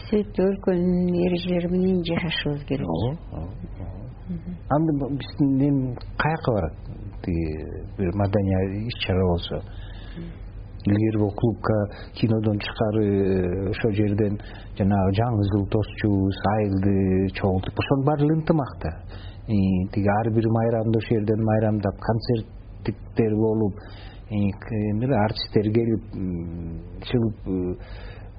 светтик 0.09 0.45
өлкөнүн 0.45 1.15
эрежелери 1.27 1.69
менен 1.71 2.03
жашашыбыз 2.05 2.65
керек. 2.67 2.89
Ооба 2.89 3.49
анда 4.69 5.09
биздин 5.11 5.61
эми 5.69 5.95
каяка 6.19 6.53
барат? 6.53 6.75
Тиги 7.23 7.47
бир 7.99 8.15
маданий 8.15 8.89
иш 8.89 8.99
чара 9.07 9.27
болсо 9.27 9.63
илгери 10.87 11.19
бул 11.19 11.33
клубка 11.33 11.75
кинодон 12.15 12.59
тышкары 12.59 13.05
э, 13.05 13.71
ошол 13.71 13.93
жерден 13.93 14.39
жанагы 14.79 15.17
жаңы 15.21 15.47
жыл 15.53 15.67
тосчубуз 15.75 16.39
айылды 16.55 16.95
чогултуп 17.35 17.83
ошонун 17.83 18.07
баары 18.07 18.25
эле 18.25 18.35
ынтымак 18.39 18.73
да 18.83 18.93
тиги 19.47 20.09
ар 20.19 20.31
бир 20.31 20.49
майрамды 20.49 20.99
ошол 20.99 21.19
жерден 21.19 21.45
майрамдап 21.45 21.97
концерттиктер 22.09 23.37
болуп 23.37 23.75
эле 24.31 25.17
артисттер 25.25 25.73
келип 25.75 26.05
чыгып 27.11 27.37
э, 27.47 27.75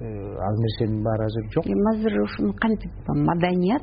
э, 0.00 0.36
ал 0.48 0.56
нерсенин 0.64 1.02
баары 1.04 1.26
азыр 1.26 1.50
жок. 1.54 1.66
Эми 1.66 1.94
азыр 1.94 2.22
ушуну 2.22 2.52
кантип 2.54 2.90
маданият 3.08 3.82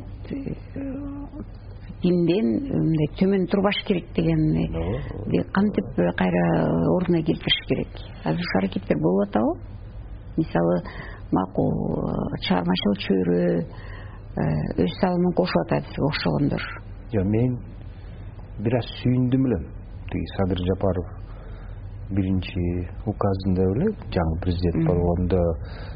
динден 2.03 2.47
мындай 2.71 3.09
төмөн 3.19 3.45
турбаш 3.51 3.81
керек 3.87 4.07
дегени 4.15 4.67
кантип 5.53 5.87
кайра 6.17 6.45
ордуна 6.95 7.21
келтириш 7.23 7.59
керек. 7.67 7.91
Азыр 8.23 8.39
ушул 8.39 8.59
аракеттер 8.61 8.97
болуп 8.97 9.27
атабы. 9.27 9.59
Мисалы 10.37 10.81
макул 11.31 11.71
э, 11.71 12.39
чыгармачыл 12.47 12.95
чөйрө 13.05 13.39
э, 13.59 14.45
өз 14.83 14.97
салымын 15.01 15.33
кошуп 15.35 15.65
атат 15.65 15.85
сизге 15.85 16.05
окшогондор. 16.07 16.63
Жок 17.13 17.25
мен 17.25 17.59
бир 18.59 18.79
аз 18.79 18.87
сүйүндүм 19.01 19.47
элем 19.47 19.65
тиги 20.11 20.35
садыр 20.37 20.63
жапаров 20.71 21.18
биринчи 22.15 22.63
указында 23.05 23.65
беле 23.73 23.89
жаңы 24.15 24.37
президент 24.43 24.87
болгондо 24.89 25.39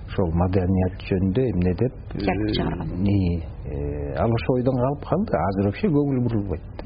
ошол 0.08 0.32
маданият 0.42 1.06
жөнүндө 1.10 1.46
эмне 1.52 1.74
деп 1.82 1.94
э, 2.14 2.26
чыгарган. 2.26 2.90
э, 3.66 4.14
ал 4.22 4.30
ошол 4.38 4.56
ойдон 4.58 4.78
калып 4.84 5.06
калды. 5.10 5.38
Азыр 5.48 5.66
вообще 5.70 5.88
көңүл 5.88 6.20
бурулбайт. 6.26 6.84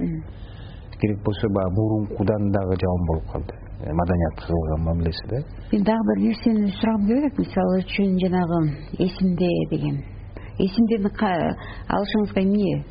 Керек 0.99 1.19
болсо 1.23 1.47
баягы 1.49 1.75
мурункудан 1.75 2.51
дагы 2.51 2.75
жаман 2.81 3.07
болуп 3.07 3.31
калды. 3.31 3.53
Э, 3.79 3.93
маданиятка 3.93 4.47
кылган 4.47 4.83
мамилеси 4.85 5.27
да. 5.29 5.37
Мен 5.71 5.83
дагы 5.83 6.03
бир 6.07 6.23
нерсени 6.27 6.71
сурагым 6.79 7.07
келип 7.07 7.25
атат 7.25 7.39
мисалы 7.39 7.81
үчүн 7.83 8.19
жанагы 8.23 8.59
эсимде 8.97 9.49
деген. 9.71 9.97
Эсимдерди 10.57 11.11
алышыңызга 11.93 12.41
эмне 12.41 12.85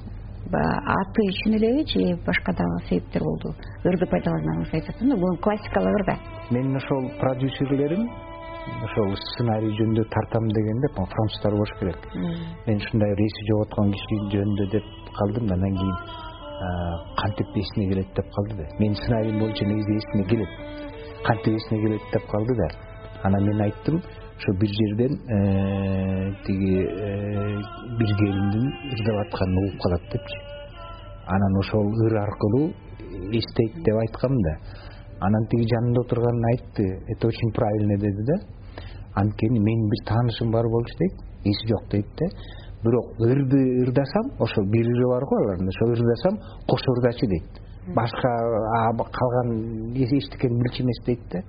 аты 0.52 1.22
үчүн 1.30 1.56
элеби 1.58 1.82
же 1.90 2.16
башка 2.26 2.52
дагы 2.52 2.78
себептер 2.88 3.22
болду? 3.22 3.54
Ырды 3.84 4.06
пайдаланганыңызды 4.06 4.76
айтып 4.78 4.96
атам 4.96 5.10
да 5.10 5.16
бул 5.16 5.36
классикалык 5.42 5.94
ыр 5.98 6.04
да. 6.06 6.16
Менин 6.50 6.76
ошол 6.76 7.10
продюсерлерим 7.20 8.06
ошол 8.86 9.16
сценарий 9.16 9.74
жөнүндө 9.78 10.04
тартам 10.10 10.46
дегенде 10.48 10.88
француздар 10.94 11.52
болуш 11.52 11.72
керек. 11.80 11.98
Мен 12.66 12.76
ушундай 12.76 13.12
эси 13.26 13.46
жоготкон 13.50 13.92
киши 13.92 14.16
жөнүндө 14.36 14.70
деп 14.70 14.86
калдым 15.18 15.46
да 15.48 15.54
анан 15.54 15.76
кийин 15.76 15.96
кантип 17.22 17.48
эсине 17.56 17.88
келет 17.88 18.14
деп 18.14 18.30
калды 18.34 18.56
да. 18.56 18.68
Менин 18.78 18.94
сценариим 18.94 19.38
боюнча 19.38 19.64
негизи 19.64 19.98
эсине 19.98 20.24
келет 20.28 20.48
кантип 21.24 21.54
эсине 21.54 21.80
келет 21.82 22.02
деп 22.12 22.26
калды 22.30 22.54
да. 22.54 22.68
Анан 23.22 23.44
мен 23.44 23.60
айттым 23.60 24.02
ошо 24.38 24.52
бир 24.60 24.68
жерден 24.68 25.12
э, 25.28 26.32
тиги 26.44 26.74
э, 26.84 27.60
бир 27.98 28.10
келиндин 28.16 28.66
ырдап 28.92 29.26
атканын 29.26 29.58
угуп 29.58 29.80
калат 29.82 30.02
депчи. 30.12 30.38
Анан 31.26 31.58
ошол 31.60 31.86
ыр 32.06 32.16
аркылуу 32.16 32.70
эстейт 33.32 33.74
деп 33.84 33.96
айткам 33.96 34.36
да. 34.42 34.52
Анан 35.20 35.46
тиги 35.50 35.66
жанында 35.72 36.00
отурган 36.00 36.44
айтты. 36.52 36.84
Это 37.08 37.26
очень 37.26 37.52
правильно 37.52 37.96
деди 37.96 38.22
да. 38.26 38.36
Анткени 39.14 39.58
менин 39.58 39.88
бир 39.88 40.04
таанышым 40.06 40.50
бар 40.50 40.68
болчу 40.68 40.94
дейт 40.98 41.14
эси 41.44 41.68
жок 41.68 41.88
дейт 41.90 42.06
да. 42.18 42.26
Бирок 42.84 43.18
ырды 43.18 43.60
ырдасам 43.84 44.36
ошол 44.38 44.64
бир 44.70 44.86
ыры 44.86 45.08
бар 45.08 45.24
го 45.24 45.36
алардын 45.44 45.68
ошол 45.68 45.92
ырдасам 45.96 46.38
кошо 46.68 46.92
ырдачу 46.98 47.26
дейт 47.26 47.65
башка 47.94 48.30
калган 48.96 49.50
эчтекени 49.94 50.58
билчү 50.62 50.82
эмес 50.82 51.00
дейт 51.06 51.20
да. 51.30 51.42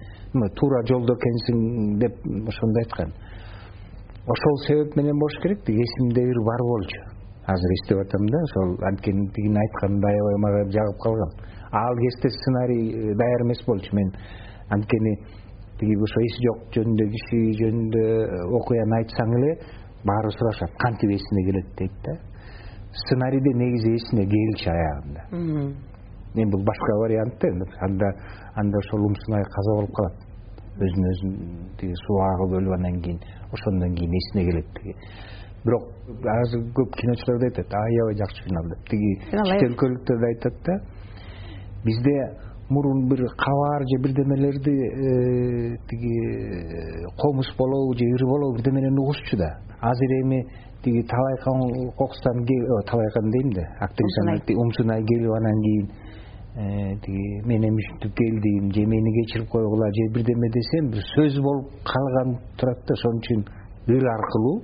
Туура 0.60 0.84
жолдо 0.86 1.15
экенсиң 1.17 1.97
деп 2.00 2.13
ошондой 2.47 2.84
айткан. 2.84 3.13
Ошол 4.28 4.58
себеп 4.67 4.95
менен 4.95 5.17
болуш 5.17 5.39
керек 5.41 5.63
тиги 5.65 5.82
эсимде 5.82 6.21
ыр 6.21 6.39
бар 6.45 6.62
болчу. 6.62 7.02
Азыр 7.47 7.73
эстеп 7.78 7.97
атам 8.04 8.28
да 8.28 8.38
ошол 8.43 8.78
анткени 8.89 9.30
тигинин 9.34 9.58
айтканын 9.58 10.06
аябай 10.06 10.38
мага 10.45 10.69
жагып 10.69 11.02
калган. 11.02 11.32
Ал 11.71 11.95
кезде 11.97 12.30
сценарий 12.30 12.86
э, 12.91 13.15
даяр 13.15 13.41
эмес 13.45 13.63
болчу 13.65 13.95
мен. 13.95 14.13
Анткени 14.69 15.15
тиги 15.80 15.95
ошо 15.95 16.21
эси 16.28 16.39
жок 16.45 16.69
жөнүндө 16.76 17.10
киши 17.15 17.41
жөнүндө 17.63 18.04
э, 18.06 18.41
окуяны 18.62 18.95
айтсаң 19.02 19.38
эле 19.39 19.52
баары 20.06 20.32
сурашат. 20.38 20.71
Кантип 20.78 21.10
эсине 21.10 21.45
келет 21.50 21.69
дейт 21.78 21.97
да. 22.06 22.19
Сценарийде 22.93 23.58
негизи 23.58 23.95
эсине 23.95 24.28
келчү 24.28 24.69
аягында 24.76 25.96
эми 26.43 26.52
бул 26.52 26.63
башка 26.63 26.93
вариант 27.02 27.39
да 27.41 27.65
анда 27.86 28.08
анда 28.56 28.78
ошол 28.78 29.06
умсунай 29.06 29.43
каза 29.43 29.76
болуп 29.76 29.93
калат. 29.95 30.15
Өзүн 30.78 31.04
өзү 31.12 31.28
тиги 31.80 31.95
суу 32.06 32.19
агып 32.21 32.58
өлүп 32.60 32.73
анан 32.78 33.02
кийин 33.02 33.19
ошондон 33.52 33.95
кийин 33.95 34.13
эсине 34.19 34.45
келет 34.50 34.67
тиги. 34.78 34.93
Бирок 35.65 35.84
азыр 36.41 36.62
көп 36.78 36.93
киночулар 37.00 37.39
да 37.41 37.45
айтат 37.50 37.73
аябай 37.73 38.17
жакшы 38.21 38.43
финал 38.45 38.69
деп. 38.69 38.82
Тиги 38.89 39.10
чет 39.32 39.69
өлкөлүктөр 39.71 40.19
да 40.21 40.28
айтат 40.34 40.56
да 40.65 40.73
бизде 41.86 42.15
мурун 42.69 43.08
бир 43.10 43.26
кабар 43.38 43.82
же 43.89 43.97
бирдемелерди 44.04 44.76
э, 44.76 45.78
тиги 45.89 46.15
комуз 47.17 47.47
болобу 47.58 47.93
же 47.97 48.06
ыр 48.06 48.26
болобу 48.26 48.58
бирдеменени 48.58 49.00
угушчу 49.00 49.38
да. 49.38 49.50
Азыр 49.80 50.12
эми 50.21 50.45
тиги 50.84 51.02
талайкан 51.04 51.91
кокустан 51.97 52.45
талайкан 52.86 53.32
дейм 53.32 53.50
да 53.54 53.63
актрисаны 53.80 54.41
умсунай 54.62 55.04
келип 55.04 55.32
анан 55.32 55.62
кийин 55.62 55.86
э, 55.88 56.07
тиги 56.58 57.41
мен 57.46 57.63
эми 57.63 57.78
ушинтип 57.78 58.13
келдим 58.17 58.72
же 58.74 58.86
мени 58.86 59.12
кечирип 59.17 59.50
койгула 59.50 59.88
же 59.93 60.10
бирдеме 60.13 60.50
десем 60.50 60.89
бир 60.89 61.04
сөз 61.13 61.39
болуп 61.41 61.70
калган 61.86 62.39
турат 62.58 62.80
да 62.88 62.93
ошон 62.93 63.20
үчүн 63.22 63.41
ыр 63.88 64.06
аркылуу 64.15 64.58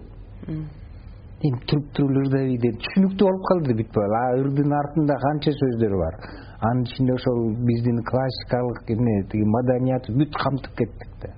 эми 1.45 1.59
туруп 1.69 1.85
туруп 1.93 2.17
ырдайбы 2.23 2.57
деп 2.65 2.79
түшүнүктүү 2.81 3.27
болуп 3.29 3.45
калды 3.49 3.77
бүт 3.77 3.93
баы 3.93 4.09
а 4.21 4.23
ырдын 4.41 4.73
артында 4.73 5.19
канча 5.21 5.53
сөздөр 5.53 5.93
бар? 6.01 6.17
Анын 6.65 6.83
ичинде 6.87 7.13
ошол 7.13 7.39
биздин 7.67 8.01
классикалык 8.09 8.89
эмне 8.89 9.15
тиги 9.29 9.45
маданият 9.45 10.09
бүт 10.09 10.33
камтып 10.33 10.73
кеттик 10.79 11.11
да. 11.21 11.29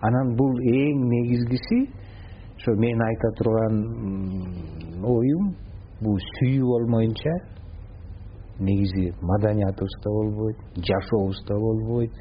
Анан 0.00 0.34
бул 0.36 0.52
эң 0.64 1.08
негизгиси 1.12 1.90
ошо 2.56 2.72
менин 2.78 3.02
айта 3.04 3.34
турган 3.36 3.74
оюм 5.04 5.56
бул 6.00 6.16
сүйүү 6.38 6.64
болмоюнча 6.72 7.34
негизи 8.68 9.12
маданиятыбыз 9.20 9.94
да 10.04 10.10
болбойт 10.10 10.58
жашообуз 10.88 11.38
да 11.48 11.54
болбойт 11.54 12.12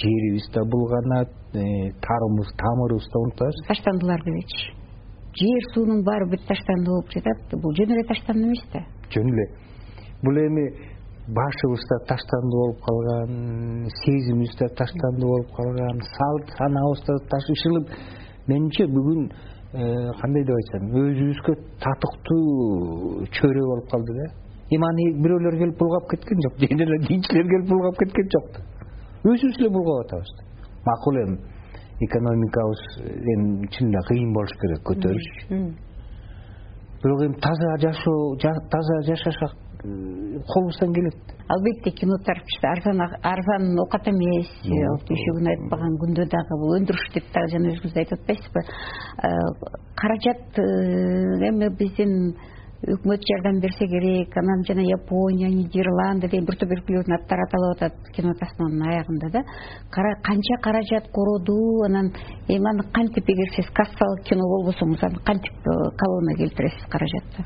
жерибиз 0.00 0.46
да 0.54 0.64
булганат 0.64 1.30
э, 1.54 1.92
тамырыбыз 2.00 3.06
да 3.12 3.18
унутабыз 3.18 3.56
таштандылар 3.66 4.20
дебечи. 4.24 4.74
Жер 5.38 5.62
суунун 5.74 6.04
баары 6.04 6.26
бүт 6.30 6.46
таштанды 6.46 6.90
болуп 6.90 7.10
жатат. 7.14 7.38
Бул 7.62 7.74
жөн 7.74 7.92
эле 7.94 8.04
таштанды 8.08 8.46
эмес 8.48 8.62
да. 8.72 8.80
Жөн 9.10 9.28
эле 9.32 9.46
бул 10.22 10.34
эми 10.34 10.64
башыбыз 11.28 11.82
да 11.90 11.98
таштанды 12.10 12.54
болуп 12.56 12.80
калган 12.86 13.88
сезимибиз 14.02 14.56
да 14.58 14.68
таштанды 14.80 15.24
болуп 15.26 15.50
калган 15.56 16.00
салт 16.16 16.46
санаабыз 16.58 17.04
да 17.06 17.18
ташышылып 17.32 17.88
менимче 18.48 18.86
бүгүн 18.86 19.30
э, 19.72 20.12
кандай 20.20 20.44
деп 20.48 20.56
айтсам 20.56 20.88
өзүбүзгө 21.02 21.54
татыктуу 21.84 23.26
чөйрө 23.36 23.64
болуп 23.70 23.90
калды 23.92 24.16
да 24.20 24.26
эми 24.70 24.84
аны 24.90 25.04
бирөөлөр 25.22 25.58
келип 25.62 25.78
булгап 25.78 26.10
кеткен 26.10 26.42
жок. 26.44 26.58
Жөн 26.60 26.84
эле 26.84 26.98
динчилер 27.06 27.46
келип 27.52 27.68
булгап 27.68 27.98
кеткен 28.02 28.28
жок. 28.34 28.50
Да 28.56 29.30
өзүбүз 29.32 29.60
эле 29.60 29.70
булгап 29.74 30.06
атабыз 30.06 30.34
да. 30.38 30.42
Макул 30.86 31.16
эми 31.22 31.38
экономикабыз 32.06 32.82
эми 33.34 33.68
чын 33.74 33.88
эле 33.90 34.02
кыйын 34.08 34.32
болуш 34.32 34.52
керек 34.60 34.84
көтөрүш. 34.86 35.30
Бирок 37.02 37.24
эми 37.26 37.40
таза 37.40 37.76
жашоо 37.82 38.36
таза 38.42 39.00
жашашак 39.06 39.52
э, 39.84 40.38
колубуздан 40.52 40.92
келет. 40.92 41.16
Албетте 41.48 41.90
кино 41.90 42.18
тарыхчы 42.24 42.66
арзан 42.66 43.00
арзан 43.00 43.78
оокат 43.78 44.08
эмес. 44.08 44.50
Иши 44.64 45.34
күнү 45.38 45.50
айтпаган 45.54 45.98
күндө 46.02 46.28
дагы 46.28 46.60
бул 46.60 46.76
өндүрүш 46.78 47.10
деп 47.14 47.26
дагы 47.34 47.52
жана 47.54 47.72
өзүңүз 47.74 47.96
айтып 47.96 48.20
атпайсызбы? 48.20 48.60
Э, 48.62 49.28
каражат 49.96 50.58
э, 50.58 51.48
эми 51.48 51.70
биздин 51.78 52.36
өкмөт 52.86 53.24
жардам 53.26 53.58
берсе 53.58 53.86
керек 53.90 54.36
анан 54.38 54.62
жана 54.62 54.84
япония 54.86 55.48
нидерланды 55.50 56.28
деген 56.30 56.46
бир 56.46 56.56
топ 56.60 56.70
өлкөлөрдүн 56.76 57.16
аттары 57.16 57.42
аталып 57.48 57.74
атат 57.74 57.94
кино 58.14 58.34
тасманын 58.38 58.86
аягында 58.86 59.30
да. 59.34 59.42
Канча 59.90 60.56
каражат 60.62 61.10
короду 61.10 61.58
анан 61.88 62.12
эми 62.46 62.70
аны 62.70 62.86
кантип 62.94 63.26
эгер 63.26 63.50
сиз 63.56 63.66
кассалык 63.74 64.22
кино 64.30 64.46
болбосоңуз 64.54 65.02
аны 65.02 65.18
кантип 65.26 65.58
э, 65.66 65.74
колонна 65.98 66.36
келтиресиз 66.38 66.86
каражатты? 66.86 67.42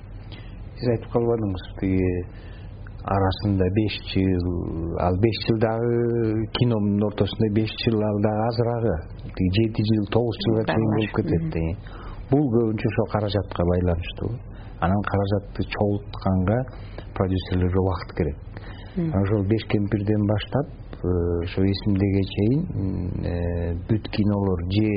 Сиз 0.76 0.88
айтып 0.96 1.10
калбадыңыз 1.16 1.64
тиги 1.80 2.04
арасында 3.16 3.72
беш 3.80 3.98
жыл 4.12 4.46
ал 5.00 5.16
беш 5.16 5.42
жыл 5.48 5.58
дагы 5.64 6.46
кинонун 6.60 7.08
ортосунда 7.08 7.48
беш 7.56 7.72
жыл 7.86 8.04
ал 8.04 8.20
дагы 8.20 8.46
азыраагы 8.50 8.96
тиги 9.32 9.50
жети 9.56 9.82
жыл 9.90 10.06
тогуз 10.12 10.36
жылга 10.44 10.68
чейин 10.70 10.90
болуп 10.96 11.12
кетет 11.16 11.44
бул 12.30 12.46
көбүнчө 12.52 12.88
ошол 12.92 13.12
каражатка 13.16 13.64
байланыштуу 13.72 14.51
анан 14.82 15.02
каражатты 15.02 15.62
чогултканга 15.70 16.58
продюсерлерге 17.14 17.78
убакыт 17.78 18.16
керек. 18.16 18.36
Анан 18.96 19.22
ошол 19.22 19.44
беш 19.44 19.64
кемпирден 19.68 20.26
баштап 20.26 20.66
э, 20.92 21.44
ошо 21.44 21.62
эсимдеге 21.62 22.22
чейин 22.34 22.60
э, 23.24 23.74
бүт 23.88 24.08
кинолор 24.10 24.60
же 24.74 24.88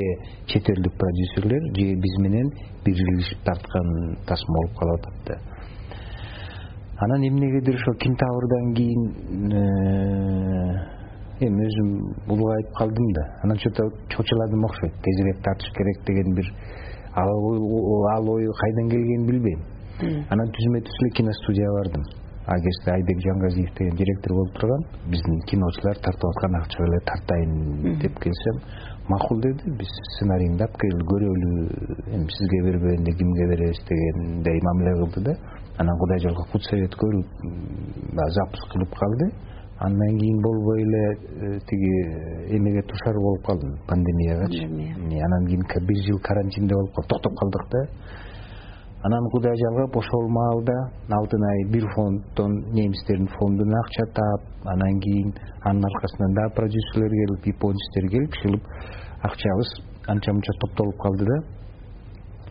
чет 0.46 0.68
элдик 0.68 0.92
продюсерлер 0.98 1.62
же 1.76 1.94
биз 1.94 2.18
менен 2.18 2.50
бирилишип 2.84 3.38
тарткан 3.44 4.16
тасма 4.26 4.54
болуп 4.58 4.78
калып 4.78 5.06
атат 5.06 5.18
да. 5.26 5.34
Анан 6.98 7.22
эмнегедир 7.28 7.74
ошо 7.74 7.92
кентаврдан 7.94 8.74
кийин 8.74 9.02
э, 9.52 11.46
эми 11.46 11.62
өзүм 11.68 11.88
улгайып 12.26 12.74
калдым 12.74 13.12
да. 13.12 13.24
Анан 13.44 13.56
че 13.58 13.70
то 13.70 13.84
чочуладым 14.08 14.64
окшойт. 14.64 14.94
Тезирээк 15.02 15.42
тартыш 15.44 15.70
керек 15.72 16.04
деген 16.06 16.34
бир 16.34 16.52
ал 17.14 18.28
ой 18.28 18.46
кайдан 18.60 18.90
келгенин 18.90 19.26
билбейм 19.26 19.75
анан 20.04 20.48
түзмө 20.56 20.82
түз 20.84 20.96
эле 21.02 21.10
киностудияга 21.18 21.76
бардым 21.78 22.04
агерде 22.46 22.90
айбек 22.92 23.22
жангазиев 23.26 23.70
деген 23.78 23.96
директор 23.96 24.32
болуп 24.38 24.52
турган 24.60 24.82
биздин 25.10 25.40
киночулар 25.50 25.98
тартып 26.04 26.28
аткан 26.30 26.54
акча 26.60 26.82
эле 26.84 27.00
тартайын 27.10 27.98
деп 28.02 28.18
келсем 28.22 28.60
макул 29.08 29.40
деди. 29.40 29.72
Биз 29.78 29.90
сценарийиңди 30.12 30.66
алып 30.66 30.78
кел 30.82 31.02
көрөлү 31.12 31.50
эми 32.18 32.28
сизге 32.36 32.62
бербегенде 32.68 33.12
кимге 33.18 33.48
беребиз 33.52 33.80
дегендей 33.88 34.60
мамиле 34.68 34.94
кылды 35.00 35.24
да. 35.30 35.34
Анан 35.78 35.98
кудай 35.98 36.20
жолго 36.24 36.44
худсовет 36.52 36.94
көрүп 37.02 37.28
баягы 38.12 38.36
запуск 38.38 38.72
кылып 38.72 38.94
калды. 39.00 39.30
Андан 39.78 40.18
кийин 40.18 40.40
болбой 40.42 40.82
эле 40.82 41.02
э, 41.04 41.58
тиги 41.68 41.90
эмеге 42.56 42.82
дуушар 42.88 43.14
болуп 43.20 43.44
калдым 43.44 43.76
пандемиягачы 43.86 44.64
анан 44.64 45.46
кийин 45.46 45.62
бир 45.86 45.98
жыл 46.06 46.18
карантинде 46.22 46.74
болуп 46.74 46.94
калып 46.94 47.08
токтоп 47.10 47.34
калдык 47.40 47.68
да 47.70 47.82
анан 49.06 49.24
кудай 49.30 49.54
жалгап 49.62 49.96
ошол 49.96 50.24
маалда 50.38 50.76
алтын 51.18 51.42
ай 51.50 51.58
бир 51.74 51.84
фонддон 51.94 52.52
немистердин 52.78 53.28
фондуна 53.38 53.78
акча 53.84 54.04
таап 54.18 54.42
анан 54.72 55.00
кийин 55.04 55.30
анын 55.68 55.84
аркасынан 55.90 56.32
дагы 56.38 56.54
продюсерлер 56.58 57.12
келип 57.20 57.46
японецтер 57.54 58.08
келип 58.14 58.32
ушинтип 58.36 58.64
акчабыз 59.28 59.70
анча 60.12 60.32
мынча 60.32 60.52
топтолуп 60.60 60.96
калды 61.04 61.24
да. 61.24 61.36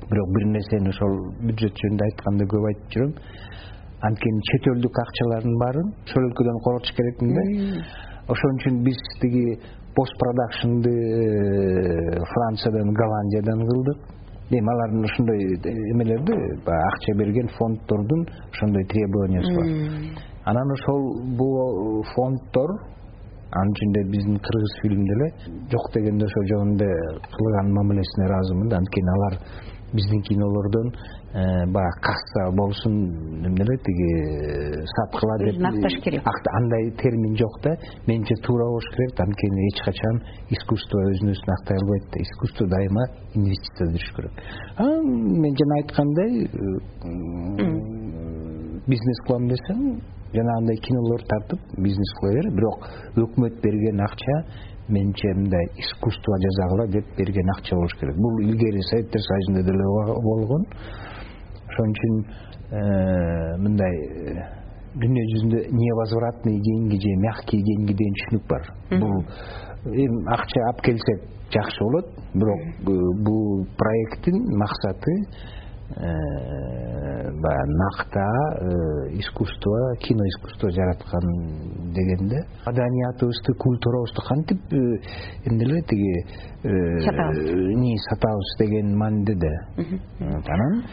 Бирок 0.10 0.30
бир 0.36 0.44
нерсени 0.56 0.90
ошол 0.94 1.14
бюджет 1.48 1.76
жөнүндө 1.82 2.04
айтканда 2.08 2.46
көп 2.54 2.68
айтып 2.70 2.90
жүрөм. 2.94 3.14
Анткени 4.08 4.42
чет 4.50 4.68
элдик 4.72 5.00
акчалардын 5.06 5.56
баарын 5.64 5.88
ошол 6.08 6.28
өлкөдөн 6.30 6.60
коротуш 6.68 6.92
керекмин 6.98 7.34
да. 7.36 7.46
Ошон 8.34 8.60
үчүн 8.60 8.84
биз 8.86 9.02
тиги 9.22 9.60
пост 9.96 10.14
продакшнды 10.24 10.92
э, 10.92 12.20
франциядан 12.34 12.94
голландиядан 13.02 13.60
кылдык 13.70 14.15
эми 14.50 14.70
алардын 14.74 15.04
ошондой 15.04 15.38
эмелер 15.94 16.20
да 16.22 16.34
баягы 16.66 16.88
акча 16.94 17.18
берген 17.18 17.48
фонддордун 17.58 18.28
ошондой 18.52 18.84
требованиясы 18.86 19.56
бар. 19.56 20.24
Анан 20.46 20.72
ошол 20.72 21.02
бул 21.38 22.04
фонддор 22.16 22.70
анын 23.52 23.74
ичинде 23.74 24.04
биздин 24.12 24.38
кыргыз 24.38 24.74
фильм 24.82 25.04
деле 25.06 25.28
жок 25.72 25.86
дегенде 25.94 26.26
ошо 26.26 26.42
жөнүндө 26.52 26.90
кылган 27.36 27.74
мамилесине 27.74 28.28
ыраазымын 28.28 28.70
да. 28.70 28.78
Анткени 28.78 29.12
алар 29.16 29.40
биздин 29.94 30.22
кинолордон 30.22 30.88
э, 30.88 30.98
баягы 31.36 32.00
касса 32.00 32.52
болсун 32.56 32.96
эмне 33.44 33.64
эле 33.66 33.76
тиги 33.84 34.08
э, 34.24 34.86
саткыла 34.88 35.36
деп 35.40 35.50
өзүн 35.52 35.68
акташ 35.68 35.96
керек. 36.04 36.24
андай 36.24 36.92
термин 36.96 37.36
жок 37.36 37.60
да. 37.62 37.76
Менимче 38.08 38.36
туура 38.46 38.64
болуш 38.64 38.88
керек 38.96 39.20
анткени 39.20 39.68
эч 39.68 39.82
качан 39.84 40.22
искусство 40.50 40.98
өзүн 41.12 41.34
өзүн 41.36 41.50
актай 41.60 41.76
албайт 41.76 42.06
да. 42.14 42.18
Искусство 42.24 42.68
дайыма 42.68 43.04
инвестиция 43.34 43.88
бериш 43.92 44.14
керек. 44.16 44.32
Анан 44.78 45.04
мен 45.42 45.54
жана 45.60 45.76
айткандай 45.82 46.32
э, 46.48 46.48
бизнес 48.88 49.20
кылам 49.28 49.50
десең 49.52 50.00
жанагындай 50.32 50.78
кинолорду 50.88 51.28
тартып 51.28 51.60
бизнес 51.78 52.12
кыла 52.22 52.32
бер. 52.32 52.48
Бирок 52.56 52.80
өкмөт 53.18 53.60
берген 53.60 54.00
акча 54.08 54.36
менимче 54.88 55.34
мындай 55.36 55.66
искусство 55.84 56.40
жасагыла 56.46 56.88
деп 56.88 57.06
берген 57.18 57.50
акча 57.58 57.76
болуш 57.76 57.94
керек. 58.00 58.16
Бул 58.16 58.40
илгери 58.40 58.82
советтер 58.88 59.20
союзунда 59.20 59.64
деле 59.64 59.84
болгон 60.24 60.66
ошон 61.76 61.92
үчүн 61.92 62.16
э, 62.72 63.58
мындай 63.60 63.94
э, 64.00 64.48
дүйнө 64.96 65.24
жүзүндө 65.32 65.62
невозвратный 65.76 66.60
деньги 66.64 67.00
же 67.04 67.16
мягкие 67.20 67.62
деньги 67.62 67.94
деген 67.94 68.16
түшүнүк 68.20 68.46
бар. 68.50 68.70
Бул 69.00 69.16
эми 69.92 70.22
акча 70.34 70.64
алып 70.70 70.82
келсек 70.88 71.28
жакшы 71.52 71.84
болот 71.84 72.08
бирок 72.34 72.62
э, 72.80 72.96
бул 73.28 73.68
проекттин 73.78 74.40
максаты 74.58 75.14
баягы 77.46 77.74
нактаа 77.78 78.58
э, 78.60 79.20
искусство 79.20 79.96
кино 80.00 80.26
искусство 80.26 80.72
жараткан 80.72 81.94
дегенде. 81.94 82.42
Маданиятыбызды 82.66 83.54
культурабызды 83.54 84.22
кантип 84.28 84.58
э, 84.74 84.78
эмне 85.46 85.64
эле 85.64 85.82
тиги 85.84 86.26
сатабыз. 87.06 88.02
сатабыз 88.10 88.58
деген 88.58 88.98
мааниде 88.98 89.36
да 89.36 89.54
анан 90.20 90.84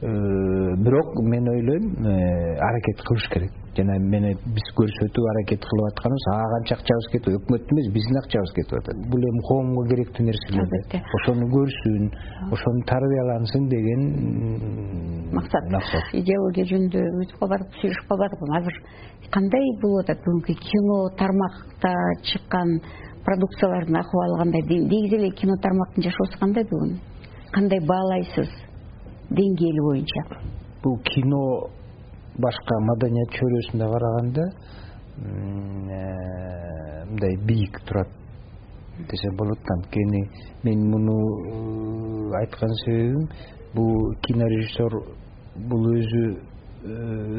бирок 0.00 1.14
мен 1.22 1.48
ойлойм 1.48 1.84
аракет 2.58 3.02
кылыш 3.02 3.28
керек. 3.32 3.52
Жана 3.76 3.98
мени 3.98 4.34
биз 4.46 4.66
көрсөтүп 4.78 5.24
аракет 5.32 5.62
кылып 5.62 5.86
атканыбыз 5.90 6.26
ага 6.32 6.46
канча 6.54 6.74
акчабыз 6.78 7.08
кетип 7.12 7.28
атат 7.28 7.42
өкмөттүн 7.42 7.78
эмес 7.78 7.90
биздин 7.94 8.18
акчабыз 8.18 8.52
кетип 8.54 8.78
атат. 8.78 8.96
Бул 9.10 9.22
эми 9.30 9.42
коомго 9.48 9.84
керектүү 9.90 10.26
нерселер 10.26 10.62
албетте. 10.64 11.02
Ошону 11.18 11.46
көрсүн 11.50 12.10
ошону 12.54 12.84
тарбиялансын 12.90 13.68
деген 13.74 14.00
максат 15.34 15.70
максат 15.74 16.14
идеология 16.14 16.66
жөнүндө 16.72 17.04
өтүп 17.24 17.42
калбадыкпы 17.42 17.82
сүйлөшүп 17.82 18.08
калбадыкпы 18.12 18.54
азыр 18.58 18.76
кандай 19.34 19.66
болуп 19.82 20.06
атат 20.06 20.22
бүгүнкү 20.26 20.58
кино 20.62 20.98
тармакта 21.18 21.92
чыккан 22.22 22.78
продукциялардын 23.26 23.98
акыбалы 23.98 24.38
кандай? 24.42 24.62
Негизи 24.62 25.16
эле 25.20 25.30
кино 25.30 25.58
тармактын 25.62 26.06
жашоосу 26.06 26.38
кандай 26.40 26.64
бүгүн? 26.70 26.98
Кандай 27.52 27.80
баалайсыз 27.80 28.67
деңгээли 29.30 29.80
боюнча. 29.84 30.22
Бул 30.82 30.98
кино 31.04 31.42
башка 32.38 32.78
маданият 32.86 33.30
чөйрөсүндө 33.34 33.86
караганда 33.92 34.44
э, 35.18 36.00
мындай 37.10 37.36
бийик 37.46 37.80
турат 37.86 38.10
десем 39.10 39.36
болот 39.36 39.72
анткени 39.74 40.22
мен 40.64 40.84
муну 40.90 41.16
э, 41.18 42.36
айткан 42.40 42.74
себебим 42.84 43.28
бул 43.74 44.14
кинорежиссер 44.22 44.92
бул 45.70 45.88
өзү 45.96 46.22
э, 46.32 46.92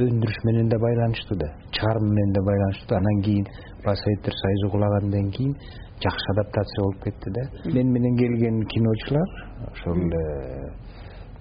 өндүрүш 0.07 0.39
менен 0.49 0.69
да 0.69 0.79
байланыштуу 0.83 1.37
да 1.37 1.53
чыгарым 1.71 2.11
менен 2.11 2.33
да 2.33 2.41
байланыштуу 2.51 2.97
анан 2.97 3.21
кийин 3.23 3.45
баягы 3.85 4.01
советтер 4.03 4.33
союзу 4.43 4.71
кулагандан 4.71 5.31
кийин 5.31 5.55
жакшы 6.03 6.31
адаптация 6.33 6.83
болуп 6.83 7.03
кетти 7.03 7.29
да. 7.31 7.43
Мен 7.73 7.91
менен 7.91 8.17
келген 8.17 8.65
киночулар 8.67 9.29
ошол 9.71 9.95
эле 9.95 10.73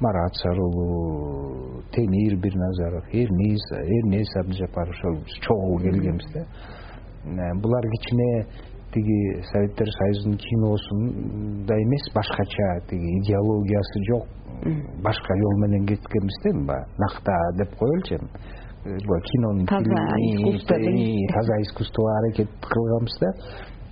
марат 0.01 0.35
сарылуу 0.35 1.83
темир 1.93 2.37
бирназаров 2.37 3.05
эрнис 3.13 3.65
эрнес 3.73 4.31
абдыжапаров 4.37 4.95
ошол 4.95 5.17
чогуу 5.43 5.79
келгенбиз 5.79 6.27
да. 6.35 6.41
Э, 7.25 7.55
булар 7.61 7.83
кичине 7.83 8.47
тиги 8.93 9.43
советтер 9.51 9.89
союзунун 9.91 10.39
киносундай 10.39 11.83
эмес 11.83 12.15
башкача 12.15 12.87
тиги 12.89 13.19
идеологиясы 13.21 13.99
жок 14.09 14.27
башка 15.03 15.35
жол 15.35 15.59
менен 15.63 15.87
кеткенбиз 15.87 16.39
да 16.43 16.51
эми 16.51 16.67
баягы 16.67 16.91
нактаа 16.99 17.53
деп 17.59 17.75
коелучу 17.77 18.15
эми 18.15 19.21
кинонун 19.31 19.67
таза 19.67 19.99
искусство 20.31 20.77
таза 21.35 21.63
искусствого 21.63 22.19
аракет 22.19 22.49
кылганбыз 22.63 23.19
да 23.21 23.31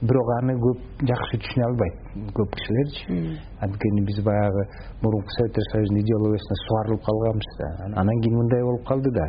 бирок 0.09 0.31
аны 0.40 0.55
көп 0.62 0.79
жакшы 1.11 1.40
түшүнө 1.42 1.64
албайт. 1.69 1.97
Көп 2.37 2.55
кишилерчи 2.57 3.38
анткени 3.64 4.05
биз 4.09 4.19
баягы 4.25 4.62
мурунку 5.03 5.30
советтер 5.39 5.64
союзунун 5.72 6.03
идеологиясына 6.03 6.57
сугарылып 6.62 7.03
калганбыз 7.09 7.51
да. 7.61 7.68
Анан 8.01 8.20
кийин 8.22 8.37
мындай 8.39 8.62
болуп 8.62 8.87
калды 8.87 9.11
да. 9.12 9.26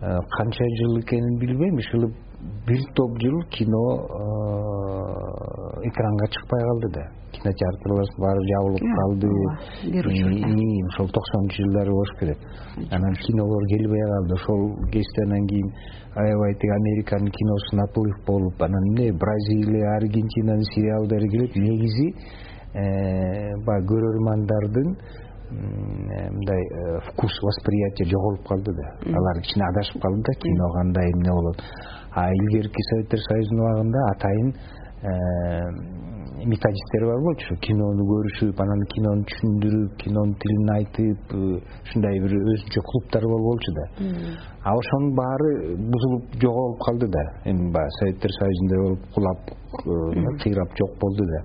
Э, 0.00 0.18
канча 0.36 0.64
жыл 0.78 1.00
экенин 1.00 1.38
билбейм. 1.38 1.76
Ушул 1.76 2.10
бир 2.66 2.80
топ 2.94 3.18
жыл 3.18 3.38
кино 3.50 3.84
э, 3.98 5.88
экранга 5.90 6.26
чыкпай 6.28 6.62
калды 6.68 6.88
да. 6.94 7.04
Кинотеатрлар 7.32 8.06
баары 8.18 8.42
жабылып 8.50 8.84
калды. 8.98 9.28
ошол 10.92 11.08
токсонунчу 11.08 11.62
жылдары 11.62 11.90
болуш 11.90 12.12
керек. 12.20 12.38
Анан 12.90 13.14
кинолор 13.14 13.66
келбей 13.66 14.02
калды. 14.14 14.34
Ошол 14.34 14.60
кезде 14.92 15.22
анан 15.26 15.46
кийин 15.46 15.68
аябай 16.22 16.54
тиги 16.54 16.74
американын 16.80 17.30
киносу 17.30 17.76
наплыв 17.76 18.16
болуп 18.26 18.62
анан 18.62 18.84
эмне 18.88 19.12
бразилия 19.12 19.96
аргентинанын 19.96 20.64
сериалдары 20.74 21.28
келип 21.28 21.56
негизи 21.56 22.08
э, 22.74 23.56
баягы 23.66 23.86
көрөрмандардын 23.92 24.88
мындай 25.50 26.62
э, 26.62 27.00
вкус 27.08 27.32
восприятие 27.42 28.08
жоголуп 28.08 28.46
калды 28.46 28.72
да. 28.74 28.86
Алар 29.16 29.40
кичине 29.42 29.64
адашып 29.68 30.02
калды 30.02 30.22
да 30.26 30.32
кино 30.40 30.72
кандай 30.72 31.10
эмне 31.12 31.30
болот. 31.30 31.62
А 32.12 32.30
илгерки 32.32 32.82
советтер 32.90 33.20
союзунун 33.20 33.64
убагында 33.64 33.98
атайын 34.12 34.54
э, 35.02 36.07
методисттер 36.48 37.04
бар 37.08 37.20
болчу. 37.24 37.56
Кинону 37.64 38.04
көрүшүп 38.08 38.60
анан 38.64 38.84
кинону 38.92 39.24
түшүндүрүп 39.30 39.96
кинонун 40.02 40.34
тилин 40.42 40.70
айтып 40.74 41.34
э, 41.36 41.40
ушундай 41.84 42.20
бир 42.24 42.34
өзүнчө 42.38 42.82
клубдар 42.90 43.26
болчу 43.32 43.74
да. 43.78 43.84
А 44.64 44.74
ошонун 44.76 45.14
баары 45.18 45.50
бузулуп 45.76 46.38
жоголуп 46.42 46.80
калды 46.86 47.10
да. 47.16 47.24
Эми 47.50 47.70
баягы 47.72 47.98
советтер 47.98 48.32
союзундай 48.38 48.78
болуп 48.84 49.04
кулап 49.14 49.52
кыйрап 50.44 50.72
жок 50.80 50.96
болду 51.00 51.28
да. 51.34 51.42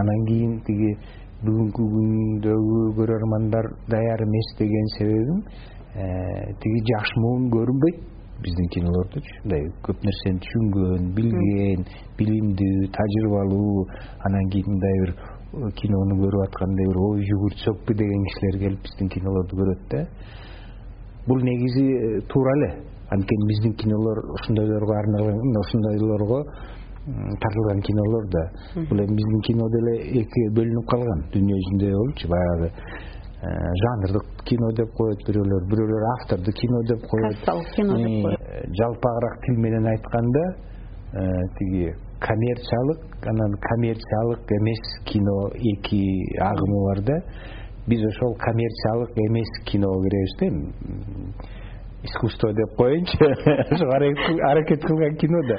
Анан 0.00 0.26
кийин 0.30 0.56
тиги 0.66 0.96
бүгүнкү 1.44 1.90
күндөгү 1.94 2.80
көрөрмандар 2.98 3.70
даяр 3.92 4.24
эмес 4.24 4.56
деген 4.58 4.90
себебим 4.96 5.44
э, 5.94 6.54
тиги 6.62 6.84
жаш 6.92 7.16
муун 7.20 7.50
көрүнбөйт 7.52 8.13
биздин 8.42 8.68
кинолордочу 8.74 9.34
мындай 9.44 9.68
көп 9.86 10.02
нерсени 10.06 10.40
түшүнгөн 10.44 11.10
билген 11.16 11.84
билимдүү 12.18 12.88
тажрыйбалуу 12.96 13.84
анан 14.26 14.50
кийин 14.50 14.72
мындай 14.72 14.98
бир 15.02 15.12
э, 15.14 15.70
кинону 15.80 16.18
көрүп 16.22 16.42
атканда 16.48 16.88
бир 16.88 16.98
ой 17.06 17.22
жүгүртсөкпү 17.30 17.96
деген 18.00 18.26
кишилер 18.30 18.58
келип 18.64 18.82
биздин 18.88 19.08
кинолорду 19.14 19.60
көрөт 19.60 19.86
да. 19.92 20.04
Бул 21.28 21.40
негизи 21.46 21.84
э, 21.84 22.20
туура 22.28 22.56
эле. 22.58 22.70
Анткени 23.14 23.48
биздин 23.52 23.74
кинолор 23.74 24.18
ошондойлорго 24.40 24.98
арналган 24.98 25.58
ошондойлорго 25.64 26.42
тартылган 27.40 27.80
кинолор 27.86 28.28
да. 28.34 28.44
Бул 28.90 28.98
эми 28.98 29.16
биздин 29.20 29.40
кино 29.46 29.68
деле 29.76 29.96
экиге 30.22 30.50
бөлүнүп 30.58 30.86
калган. 30.90 31.26
Дүйнө 31.32 31.60
жүзүндөй 31.62 31.98
болупчу 32.00 32.28
баягы 32.34 32.72
жанрдык 33.82 34.26
кино 34.48 34.70
деп 34.78 34.90
коет 34.96 35.20
бирөөлөр 35.26 35.66
бирөөлөр 35.70 36.04
автордук 36.14 36.54
кино 36.54 36.80
деп 36.90 37.02
коет. 37.10 37.36
Кассалык 37.38 37.68
кино 37.76 37.96
деп 37.96 38.22
коет. 38.24 38.40
э, 38.40 38.64
жалпагыраак 38.78 39.40
тил 39.44 39.56
менен 39.64 39.86
айтканда 39.86 40.44
э, 41.12 41.18
тиги 41.58 41.94
коммерциялык 42.20 43.00
анан 43.26 43.52
коммерциялык 43.60 44.52
эмес 44.58 44.82
кино 45.04 45.48
эки 45.54 46.02
агымы 46.40 46.78
бар 46.88 47.00
да. 47.04 47.16
Биз 47.86 48.02
ошол 48.04 48.34
коммерциялык 48.36 49.10
эмес 49.16 49.50
киного 49.66 50.02
киребиз 50.04 50.36
да. 50.38 50.46
Эми 50.46 50.72
искусство 52.02 52.52
деп 52.52 52.76
коеюнчу 52.76 53.18
ошого 53.74 53.94
аракет 54.50 54.80
кылган 54.82 55.16
кино 55.16 55.42
да. 55.48 55.56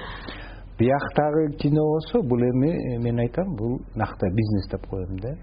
Бияктагы 0.80 1.56
кино 1.58 1.82
болсо 1.82 2.22
бул 2.22 2.40
эми 2.40 2.72
э, 2.72 3.00
мен 3.00 3.20
айтам 3.20 3.56
бул 3.56 3.82
накта 3.96 4.28
бизнес 4.28 4.70
деп 4.72 4.86
коем 4.88 5.18
да 5.20 5.36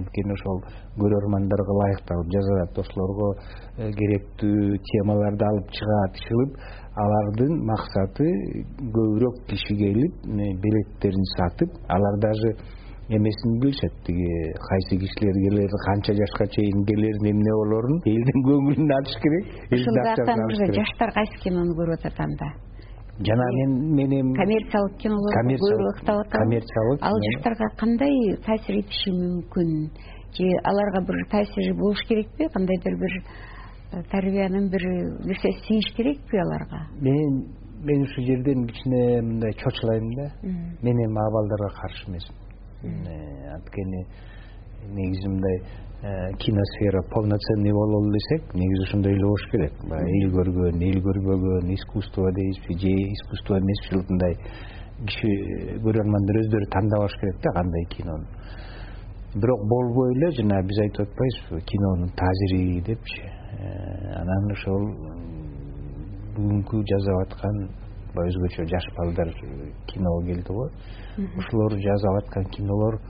анткени 0.00 0.34
ошол 0.36 0.58
көрөрмандарга 1.02 1.74
ылайыкталып 1.76 2.32
жасалат 2.36 2.80
ошолорго 2.82 3.28
э, 3.34 3.90
керектүү 4.00 4.80
темаларды 4.90 5.48
алып 5.50 5.70
чыгат 5.78 6.20
чыгып 6.24 6.58
алардын 7.04 7.54
максаты 7.70 8.26
көбүрөөк 8.96 9.46
киши 9.50 9.78
келип 9.84 10.26
билеттерин 10.64 11.26
сатып 11.36 11.80
алар 11.88 12.20
даже 12.26 12.56
эмесин 13.08 13.58
билишет. 13.60 13.92
Тиги 14.04 14.28
кайсы 14.68 15.00
кишилер 15.00 15.36
келер 15.44 15.70
канча 15.86 16.12
жашка 16.12 16.46
чейин 16.46 16.84
келер 16.84 17.16
эмне 17.32 17.52
болорун 17.60 18.00
элдин 18.04 18.44
көңүлүн 18.48 18.96
ачыш 19.00 19.20
керек 19.22 19.44
актан 20.04 20.44
мырза 20.44 20.72
жаштар 20.80 21.14
кайсы 21.16 21.42
кинону 21.42 21.76
көрүп 21.78 21.98
атат 21.98 22.20
анда 22.26 22.48
жана 23.18 23.44
мен 23.58 23.70
мен 23.96 24.12
эми 24.20 24.34
коммерциялык 24.36 24.94
көбүрөөк 25.02 26.02
атабы 26.02 26.30
коммерциялык 26.30 27.02
ал 27.02 27.18
жаштарга 27.26 27.68
кандай 27.76 28.14
таасир 28.46 28.78
этиши 28.78 29.10
мүмкүн? 29.10 29.90
Же 30.36 30.46
аларга 30.64 31.00
бир 31.06 31.26
таасири 31.30 31.72
болуш 31.72 31.98
керекпи? 32.08 32.46
Кандайдыр 32.52 32.96
бир 33.00 33.12
э, 33.92 34.02
тарбиянын 34.10 34.68
бир 34.70 34.84
нерсеси 35.26 35.64
сиңиш 35.66 35.94
керекпи 35.96 36.38
аларга? 36.38 36.86
Мен 37.00 37.46
мен 37.82 38.02
ушул 38.02 38.24
жерден 38.24 38.66
кичине 38.66 39.22
мындай 39.22 39.52
чочулайм 39.52 40.10
да. 40.14 40.30
Мен 40.82 40.96
эми 40.96 41.18
а 41.18 41.30
балдарга 41.30 41.74
каршы 41.80 42.10
эмесмин. 42.10 42.38
Э, 42.82 43.54
анткени 43.54 44.06
негизи 44.94 45.28
мындай 45.28 45.62
киносфера 46.00 47.02
полноценный 47.10 47.72
бололу 47.72 48.12
десек 48.12 48.54
негизи 48.54 48.82
ошондой 48.88 49.12
эле 49.12 49.24
болуш 49.24 49.50
керек. 49.50 49.72
Баягы 49.82 50.10
эл 50.22 50.30
көргөн 50.30 50.82
эл 50.82 51.00
көрбөгөн 51.02 51.74
искусство 51.74 52.30
дейбизби 52.32 52.78
же 52.78 52.92
искусство 53.12 53.58
эмес 53.58 53.80
ушундай 53.90 54.36
киши 55.06 55.28
көрөрмандар 55.82 56.38
өздөрү 56.42 56.70
тандап 56.70 57.00
алыш 57.00 57.18
керек 57.20 57.40
да 57.42 57.50
кандай 57.52 57.84
кинону. 57.90 58.26
Бирок 59.34 59.66
болбой 59.66 60.14
эле 60.14 60.30
жана 60.38 60.62
биз 60.62 60.78
айтып 60.78 61.08
атпайбызбы 61.08 61.60
кинонун 61.66 62.10
таасири 62.14 62.80
депчи. 62.80 63.22
Э, 63.58 64.22
анан 64.22 64.52
ошол 64.52 64.86
бүгүнкү 66.36 66.82
жасап 66.86 67.26
аткан 67.26 67.56
баягы 68.14 68.38
өзгөчө 68.38 68.68
жаш 68.70 68.86
балдар 68.96 69.34
киного 69.90 70.22
келди 70.26 70.52
го. 70.52 70.70
Ошолор 71.42 71.72
жасап 71.74 72.22
аткан 72.22 72.44
кинолор 72.54 73.00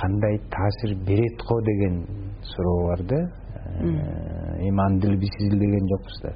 кандай 0.00 0.38
таасир 0.54 0.96
берет 1.06 1.38
го 1.48 1.60
деген 1.62 2.06
суроо 2.42 2.86
бар 2.88 3.02
да. 3.12 3.20
Э, 3.80 4.68
эми 4.68 4.80
аны 4.86 5.00
деле 5.00 5.16
биз 5.16 5.30
изилдеген 5.40 5.88
жокпуз 5.92 6.20
да. 6.22 6.32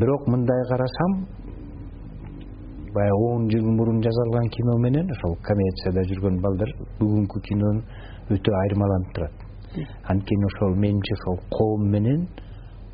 Бирок 0.00 0.26
мындай 0.28 0.62
карасам 0.68 1.12
баягы 2.94 3.24
он 3.34 3.50
жыл 3.50 3.66
мурун 3.70 4.02
жасалган 4.02 4.48
кино 4.48 4.78
менен 4.78 5.10
ошол 5.10 5.36
коммерцияда 5.48 6.02
жүргөн 6.10 6.40
балдар 6.40 6.70
бүгүнкү 7.00 7.40
кинонун 7.48 7.82
өтө 8.30 8.54
айырмаланып 8.62 9.14
турат. 9.14 9.34
Анткени 10.04 10.44
ошол 10.50 10.76
менимче 10.76 11.14
ошол 11.18 11.38
коом 11.50 11.90
менен 11.90 12.28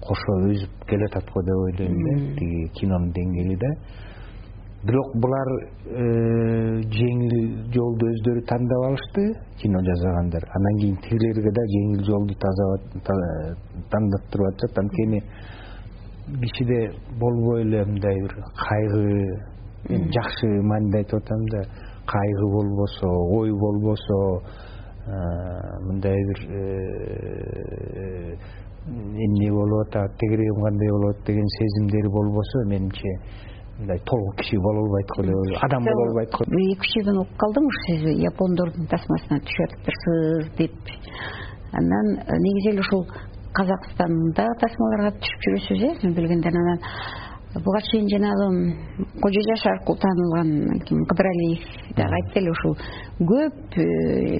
кошо 0.01 0.33
өсүп 0.51 0.89
келатат 0.89 1.31
го 1.35 1.43
деп 1.43 1.63
ойлойм 1.67 1.95
да. 2.07 2.15
Тиги 2.39 2.69
кинонун 2.81 3.13
деңгээли 3.13 3.57
да 3.61 3.71
бирок 4.85 5.15
булар 5.17 5.49
э, 5.55 6.83
жеңил 6.93 7.35
жолду 7.73 8.09
өздөрү 8.13 8.43
тандап 8.49 8.85
алышты 8.89 9.25
кино 9.63 9.81
жасагандар 9.87 10.45
анан 10.59 10.81
кийин 10.81 10.97
тигилерге 11.07 11.53
да 11.57 11.65
жеңил 11.75 12.03
жолду 12.09 12.35
тандап 13.91 14.27
туруп 14.33 14.51
атышат 14.51 14.79
анткени 14.83 15.23
кичиде 16.43 16.81
болбой 17.21 17.63
эле 17.63 17.85
мындай 17.85 18.21
бир 18.21 18.37
кайгы 18.67 19.07
жакшы 20.17 20.51
мааниде 20.73 20.99
айтып 20.99 21.23
атам 21.23 21.47
да 21.55 21.65
кайгы 22.07 22.51
болбосо 22.53 23.09
ой 23.39 23.53
болбосо 23.53 24.19
э, 25.07 25.81
мындай 25.87 26.17
бир 26.29 26.39
э, 26.51 28.37
эмне 28.87 29.51
болуп 29.51 29.89
атат 29.89 30.17
тегерегим 30.19 30.63
кандай 30.63 30.91
болот 30.91 31.25
деген 31.27 31.49
сезимдери 31.59 32.09
болбосо 32.09 32.65
менимче 32.69 33.09
мындай 33.79 33.99
толук 34.07 34.37
киши 34.37 34.57
боло 34.59 34.79
албайт 34.85 35.09
го 35.17 35.23
деп 35.23 35.65
адам 35.65 35.83
боло 35.85 36.03
албайт 36.09 36.31
го. 36.31 36.45
эки 36.45 36.81
үч 36.81 36.93
жерден 36.95 37.19
окуп 37.19 37.37
калдым 37.37 37.65
ушу 37.67 37.81
сиз 37.87 38.03
япондордун 38.31 38.87
тасмасына 38.87 39.41
түшүп 39.47 39.65
атыптырсыз 39.67 40.57
деп. 40.59 40.77
Анан 41.73 42.07
э, 42.19 42.39
негизи 42.39 42.71
эле 42.71 42.81
ушул 42.81 43.03
казакстандагы 43.53 44.55
тасмаларга 44.63 45.11
түшүп 45.19 45.41
жүрөсүз 45.45 45.83
э 45.83 45.91
мен 46.05 46.15
билгенден. 46.15 46.57
Анан 46.63 46.79
буга 47.63 47.81
чейин 47.91 48.09
жанагы 48.09 48.47
кожо 49.23 49.41
жашар 49.51 49.73
аркылуу 49.75 49.99
таанылган 49.99 50.81
ким 50.87 51.05
кыдыралиев 51.07 51.63
дагы 51.97 52.15
айтты 52.15 52.41
эле 52.41 52.51
ушул 52.51 52.75
көп 53.19 53.59
э, 53.79 54.39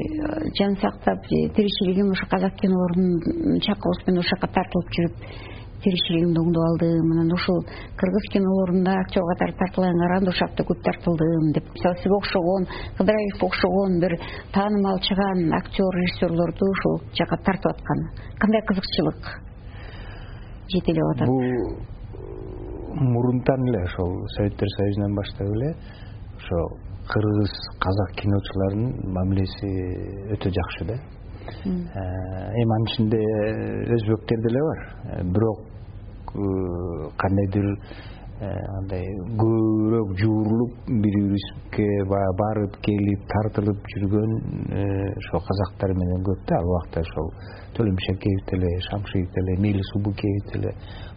жан 0.59 0.77
сактап 0.77 1.19
тиричилигин 1.27 2.11
ошо 2.11 2.27
казак 2.31 2.55
кинолорунун 2.55 3.61
чакыруусу 3.61 4.03
менен 4.07 4.21
ошол 4.21 4.31
жака 4.35 4.49
тартылып 4.55 4.89
жүрүп 4.95 5.15
тиричилигимди 5.85 6.41
оңдоп 6.41 6.65
алдым 6.69 7.11
анан 7.15 7.33
ушул 7.37 7.61
кыргыз 8.01 8.27
кинолорунда 8.33 8.97
актер 9.05 9.23
катары 9.31 9.55
тартылганга 9.61 10.05
караганда 10.05 10.65
көп 10.71 10.81
тартылдым 10.87 11.53
деп. 11.57 11.67
Мисалы 11.75 11.97
сизге 12.01 12.17
окшогон 12.17 12.67
кыдыралиевке 12.99 13.47
окшогон 13.47 14.01
бир 14.01 14.13
таанымал 14.55 14.99
чыгаан 15.07 15.53
актер 15.61 15.91
режиссерлорду 16.01 16.65
ушул 16.75 16.97
жака 17.19 17.37
тартып 17.37 17.73
аткан. 17.73 18.01
Кандай 18.41 18.63
кызыкчылык 18.69 19.23
жетелеп 20.73 21.07
атат? 21.15 21.29
Бул 21.29 21.43
мурунтан 23.13 23.69
эле 23.69 23.85
ошол 23.85 24.11
советтер 24.37 24.69
союзунан 24.77 25.15
баштап 25.15 25.49
эле 25.57 25.75
ошо 26.39 26.59
кыргыз 27.13 27.53
казак 27.85 28.17
киночуларынын 28.17 29.13
мамилеси 29.13 29.69
өтө 30.33 30.49
жакшы 30.49 30.85
да. 30.89 30.97
Э, 31.65 31.69
эми 31.69 32.73
анын 32.73 32.89
ичинде 32.89 33.21
өзбектер 33.95 34.41
деле 34.49 34.61
бар. 34.65 34.81
Э, 35.05 35.23
бирок 35.23 35.74
Э, 35.74 35.74
кандайдыр 36.35 37.67
андай 38.43 39.05
көбүрөөк 39.39 40.15
жуурулуп 40.19 40.73
бири 40.89 41.03
бирибизге 41.05 41.87
баягы 42.11 42.37
барып 42.41 42.79
келип 42.83 43.27
тартылып 43.31 43.91
жүргөн 43.93 44.33
ошол 45.21 45.45
казактар 45.49 45.95
менен 45.95 46.25
көп 46.27 46.41
да. 46.49 46.59
Ал 46.59 46.71
убакта 46.71 47.05
ошол 47.07 47.31
төлөм 47.77 47.99
шакеев 48.07 48.41
деле 48.51 48.71
шамшиев 48.91 49.29
деле 49.37 49.61
мелис 49.63 49.91
убукеев 49.99 50.51
деле 50.53 50.73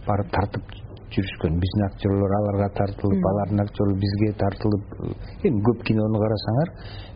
барып 0.05 0.29
тартып 0.35 0.75
жүрүшкөн. 1.15 1.57
Биздин 1.63 1.85
актерлор 1.87 2.35
аларга 2.39 2.69
тартылып 2.77 3.25
алардын 3.31 3.63
актерлору 3.65 3.97
бизге 3.97 4.33
тартылып 4.43 4.85
эми 5.49 5.63
көп 5.69 5.81
кинону 5.89 6.21
карасаңар 6.21 6.73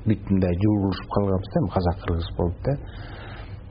бүт 0.07 0.31
мындай 0.31 0.57
жуурулушуп 0.65 1.13
калганбыз 1.17 1.53
да 1.53 1.61
эми 1.61 1.73
казак 1.77 2.01
кыргыз 2.07 2.33
болуп 2.37 2.65
да. 2.65 2.77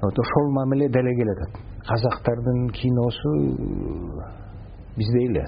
Вот 0.03 0.23
ошол 0.25 0.53
мамиле 0.61 0.89
деле 0.89 1.17
келатат 1.19 1.70
казактардын 1.91 2.69
киносу 2.71 3.33
биздей 4.97 5.27
эле. 5.31 5.45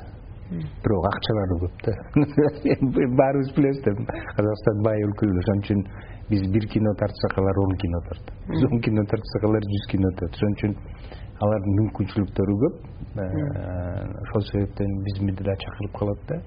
Бирок 0.52 1.06
акчалары 1.08 1.58
көп 1.62 1.76
да. 1.86 1.92
Баарыбыз 3.18 3.52
билебиз 3.56 3.80
да. 3.86 3.94
Казакстан 4.36 4.82
бай 4.84 5.04
өлкө 5.06 5.30
ошон 5.42 5.62
үчүн 5.62 5.84
биз 6.30 6.42
бир 6.52 6.66
кино 6.72 6.92
тартсак 7.00 7.38
алар 7.38 7.60
он 7.64 7.76
кино 7.80 8.00
тартат 8.08 8.34
биз 8.50 8.64
он 8.68 8.80
кино 8.84 9.04
тартсак 9.10 9.46
алар 9.48 9.64
жүз 9.74 9.86
кино 9.92 10.10
тартат 10.18 10.40
ошон 10.40 10.56
үчүн 10.58 10.76
алардын 11.42 11.78
мүмкүнчүлүктөрү 11.80 12.58
көп. 12.64 12.76
Ошол 14.26 14.44
себептен 14.50 14.98
бизди 15.06 15.32
да 15.46 15.56
чакырып 15.64 15.96
калат 15.98 16.26
да. 16.28 16.42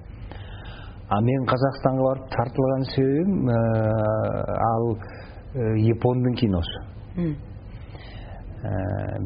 А 1.08 1.20
менин 1.20 1.46
казакстанга 1.46 2.02
барып 2.02 2.30
тартылган 2.36 2.84
себебим 2.94 3.48
ал 4.70 4.86
япондун 5.76 6.34
киносу 6.34 6.80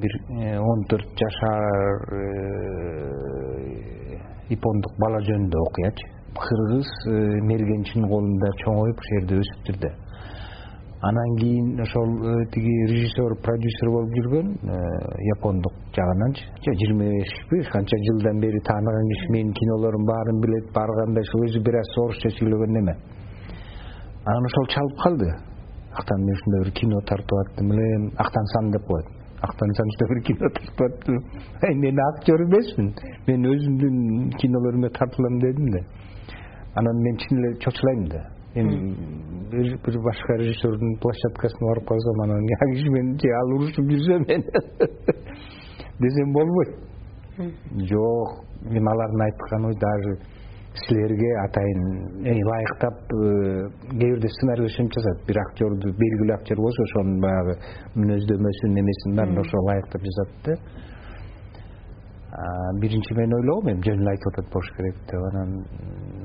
бир 0.03 0.17
он 0.61 0.85
төрт 0.91 1.23
жашар 1.23 2.05
япондук 4.51 5.01
бала 5.05 5.23
жөнүндө 5.29 5.65
окуячы 5.67 6.13
кыргыз 6.41 6.93
мергенчинин 7.49 8.09
колунда 8.09 8.53
чоңоюп 8.65 9.03
ошол 9.05 9.21
жерде 9.21 9.43
өсүптүр 9.45 9.83
да 9.85 9.93
анан 11.03 11.37
кийин 11.41 11.81
ошол 11.81 12.11
э, 12.29 12.47
тиги 12.53 12.73
режиссер 12.93 13.33
продюсер 13.41 13.89
болуп 13.89 14.11
жүргөн 14.17 14.49
э, 14.53 14.81
япондук 15.33 15.73
жагынанчы 15.97 16.45
жыйырма 16.67 17.07
бешпи 17.15 17.63
канча 17.73 17.97
жылдан 18.05 18.41
бери 18.41 18.61
тааныган 18.69 19.09
киши 19.13 19.33
менин 19.33 19.53
кинолорумдун 19.57 20.11
баарын 20.13 20.41
билет 20.45 20.77
ар 20.77 20.93
кандай 21.01 21.25
өзү 21.25 21.63
бир 21.65 21.79
аз 21.81 21.95
орусча 22.05 22.29
сүйлөгөн 22.37 22.77
неме 22.77 22.95
анан 24.27 24.45
ошол 24.45 24.67
чалып 24.75 24.97
калды. 25.05 25.31
Актан 25.97 26.21
мен 26.21 26.37
ушундай 26.37 26.65
бир 26.65 26.73
кино 26.73 27.01
тартып 27.09 27.39
аттым 27.47 27.73
элем 27.73 28.13
актансан 28.19 28.71
деп 28.71 28.85
коет 28.87 29.07
актансам 29.41 29.89
ушундай 29.89 30.09
бир 30.15 30.23
кино 30.29 30.49
тартып 30.57 30.81
аттым 30.87 31.17
мен 31.83 31.99
актер 32.09 32.43
эмесмин. 32.45 32.95
Мен 33.27 33.47
өзүмдүн 33.53 34.31
кинолорума 34.41 34.91
тартылам 34.91 35.39
дедим 35.41 35.71
да. 35.71 35.81
Анан 36.75 36.97
мен 37.03 37.17
чын 37.17 37.39
эле 37.39 37.57
чочулайм 37.59 38.05
да. 38.09 38.21
Эми 38.55 38.95
бир 39.51 39.99
башка 40.05 40.37
режиссердун 40.39 40.99
площадкасына 41.03 41.69
барып 41.71 41.89
калсам 41.89 42.23
анан 42.25 42.45
ал 42.61 42.75
киши 42.75 42.91
менен 42.91 43.19
же 43.19 43.29
ал 43.41 43.55
урушуп 43.57 43.87
жүрсө 43.91 44.19
мен. 44.29 44.45
Десем 46.01 46.33
болбойт. 46.33 46.77
Жок 47.93 48.45
эми 48.65 48.91
алардын 48.93 49.23
айтканы 49.23 49.73
даже 49.75 50.19
силерге 50.79 51.31
атайын 51.45 51.83
ылайыктап 52.23 52.99
э, 53.11 53.69
кээ 53.91 54.11
бирде 54.15 54.29
сценарий 54.29 54.67
ошентип 54.67 54.95
жазат 54.95 55.25
бир 55.27 55.41
актерду 55.43 55.91
белгилүү 55.99 56.35
актер 56.37 56.57
болсо 56.63 56.83
ошонун 56.87 57.21
баягы 57.21 57.57
мүнөздөмөсүн 57.97 58.77
немесин 58.79 59.17
баарын 59.19 59.41
ошого 59.43 59.65
ылайыктап 59.67 60.03
жазат 60.07 60.31
да. 60.47 60.55
Биринчи 62.81 63.15
мен 63.19 63.35
ойлогом 63.35 63.73
эми 63.73 63.83
жөн 63.83 64.03
эле 64.05 64.11
айтып 64.15 64.33
атат 64.33 64.53
болуш 64.53 64.71
керек 64.77 64.97
деп. 65.11 65.21
Анан 65.33 65.51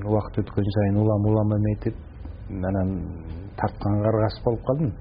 убакыт 0.05 0.43
өткөн 0.43 0.69
сайын 0.77 1.01
улам 1.01 1.25
улам 1.25 1.57
эметип 1.57 1.95
анан 2.49 2.89
тартканга 3.57 4.03
каргасыз 4.03 4.43
болуп 4.45 4.61
калдым. 4.69 4.93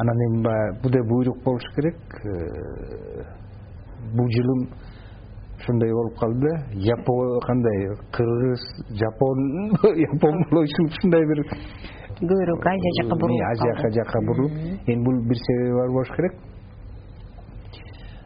Анан 0.00 0.24
эми 0.28 0.42
баягы 0.42 0.80
бул 0.82 0.90
да 0.90 1.04
буйрук 1.04 1.44
болуш 1.44 1.68
керек. 1.76 2.00
Э, 2.24 3.24
бул 4.16 4.28
жылым 4.32 4.68
ошондой 5.64 5.92
болуп 5.92 6.18
калды. 6.18 6.40
Да 6.40 6.74
япо 6.74 7.40
кандай? 7.46 7.96
Кыргыз 8.12 8.62
жапон 8.90 9.38
япон 9.96 10.44
болчу 10.50 10.84
ушундай 10.84 11.24
бир 11.24 11.44
көбүрөөк 12.20 12.66
азия 12.70 12.92
жака 13.00 13.16
бурулуп 13.16 13.42
азия 13.50 13.90
жака 13.96 14.20
бурулуп. 14.26 14.52
Эми 14.86 15.04
бул 15.04 15.22
бир 15.28 15.36
себеби 15.36 15.72
бар 15.78 15.88
болуш 15.88 16.08
керек. 16.16 16.34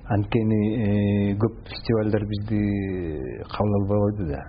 Анткени 0.08 0.60
э, 0.74 1.34
көп 1.36 1.54
фестивалдар 1.68 2.24
бизди 2.24 2.60
кабыл 3.54 3.74
албай 3.80 3.98
койду 4.04 4.28
да. 4.30 4.42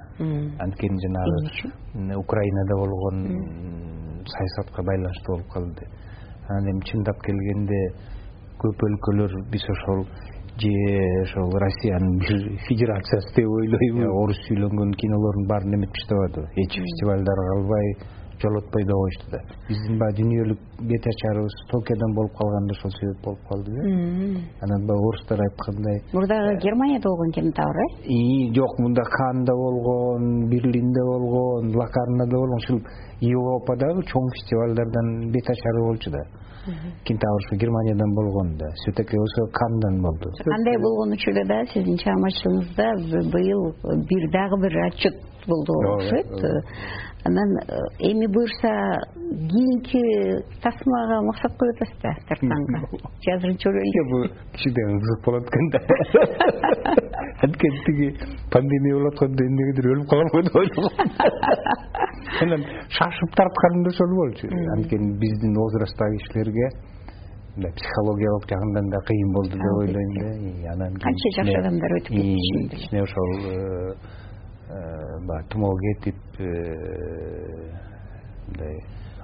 Анткени 0.64 0.98
жанагы 1.06 2.18
украинада 2.18 2.76
болгон 2.78 4.24
саясатка 4.26 4.84
байланыштуу 4.84 5.36
болуп 5.36 5.52
калды. 5.54 5.88
Анан 6.48 6.72
эми 6.72 6.82
чындап 6.86 7.22
келгенде 7.22 7.82
көп 8.60 8.88
өлкөлөр 8.88 9.36
биз 9.52 9.64
ошол 9.70 10.06
же 10.62 11.22
ошол 11.24 11.52
россиянын 11.58 12.20
бир 12.20 12.60
федерациясы 12.68 13.36
деп 13.36 13.48
ойлойбу. 13.48 14.12
Орус 14.24 14.40
сүйлөнгөн 14.48 14.92
кинолордун 15.02 15.48
баарын 15.48 15.76
эметип 15.76 15.94
таштабадыбы 15.96 16.48
эч 16.56 16.74
фестивалдарга 16.76 17.52
албай 17.56 17.86
жолотпой 18.42 18.84
да 18.86 18.94
коюшту 18.94 19.26
да. 19.32 19.40
Биздин 19.68 20.00
баягы 20.00 20.18
дүйнөлүк 20.22 20.60
бет 20.92 21.08
ачарыбыз 21.12 21.56
токиодон 21.72 22.14
болуп 22.16 22.34
калган 22.40 22.68
да 22.68 22.74
ошол 22.78 22.92
себеп 22.92 23.24
болуп 23.24 23.42
калды 23.50 23.72
да. 23.72 23.82
Анан 24.64 24.88
баягы 24.88 25.08
орустар 25.10 25.42
айткандай. 25.42 25.98
Мурдагы 26.14 26.60
германияда 26.64 27.10
болгон 27.10 27.32
кинотавр 27.32 27.78
э 28.04 28.54
жок 28.56 28.80
мында 28.80 29.04
канда 29.04 29.54
болгон 29.54 30.50
берлинде 30.50 31.02
болгон 31.12 31.76
локарнада 31.76 32.36
болгон 32.36 32.60
ушул 32.64 32.80
европадагы 33.22 34.02
чоң 34.12 34.24
фестивалдардан 34.36 35.32
бет 35.32 35.50
ачары 35.50 35.84
болчу 35.88 36.12
да 36.12 36.24
кинотавр 37.06 37.36
ушу 37.38 37.56
германиядан 37.56 38.14
болгон 38.14 38.58
да. 38.58 38.68
Все 38.76 38.92
таки 38.92 39.16
болсо 39.18 39.52
кандан 39.52 40.02
болду. 40.02 40.30
Андай 40.46 40.78
болгон 40.78 41.14
учурда 41.14 41.44
да 41.46 41.66
сиздин 41.74 41.98
чыгармачылыгыңызда 41.98 43.32
быйыл 43.32 43.62
бир 44.10 44.32
дагы 44.32 44.62
бир 44.62 44.74
отчет 44.88 45.16
болду 45.48 45.74
окшойт 45.96 46.30
анан 47.26 47.52
э, 47.58 47.76
эми 48.00 48.28
буюрса 48.28 48.72
кийинки 49.52 50.02
тасмага 50.64 51.22
максат 51.28 51.52
коюп 51.58 51.76
атасыз 51.76 52.02
да 52.02 52.12
тартканга 52.30 52.80
же 53.24 53.32
азырынча 53.36 53.70
өлелү 53.70 54.04
бул 54.12 54.24
кичине 54.54 54.84
ызык 54.96 55.26
болот 55.26 55.48
экен 55.50 55.70
да. 55.74 55.80
Анткени 57.44 57.80
тиги 57.86 58.08
пандемия 58.52 58.96
болуп 58.96 59.14
атканда 59.14 59.44
эмнегедир 59.44 59.92
өлүп 59.94 60.08
калам 60.10 60.28
го 60.32 60.42
деп 60.48 60.56
ойлогом 60.56 60.94
анан 62.44 62.64
шашып 62.88 63.36
тартканым 63.36 63.84
да 63.84 63.90
ошол 63.90 64.16
болчу. 64.22 64.48
Анткени 64.78 65.12
биздин 65.20 65.54
возрасттагы 65.60 66.18
кишилерге 66.24 66.68
мындай 67.56 67.74
психологиялык 67.76 68.48
жагынан 68.48 68.90
да 68.90 69.00
кыйын 69.04 69.32
болду 69.34 69.56
деп 69.60 69.76
ойлойм 69.84 70.12
да. 70.20 70.72
Анан 70.74 70.94
канча 71.04 71.30
жаш 71.36 71.52
адамдар 71.60 71.92
өтүп 72.00 72.16
кетти 72.16 72.76
кичине 72.76 73.04
ошол 73.04 73.30
э, 73.44 74.19
баягы 74.70 75.50
тумоо 75.50 75.76
кетип 75.82 76.16
э, 76.40 76.46
мындай 78.48 78.76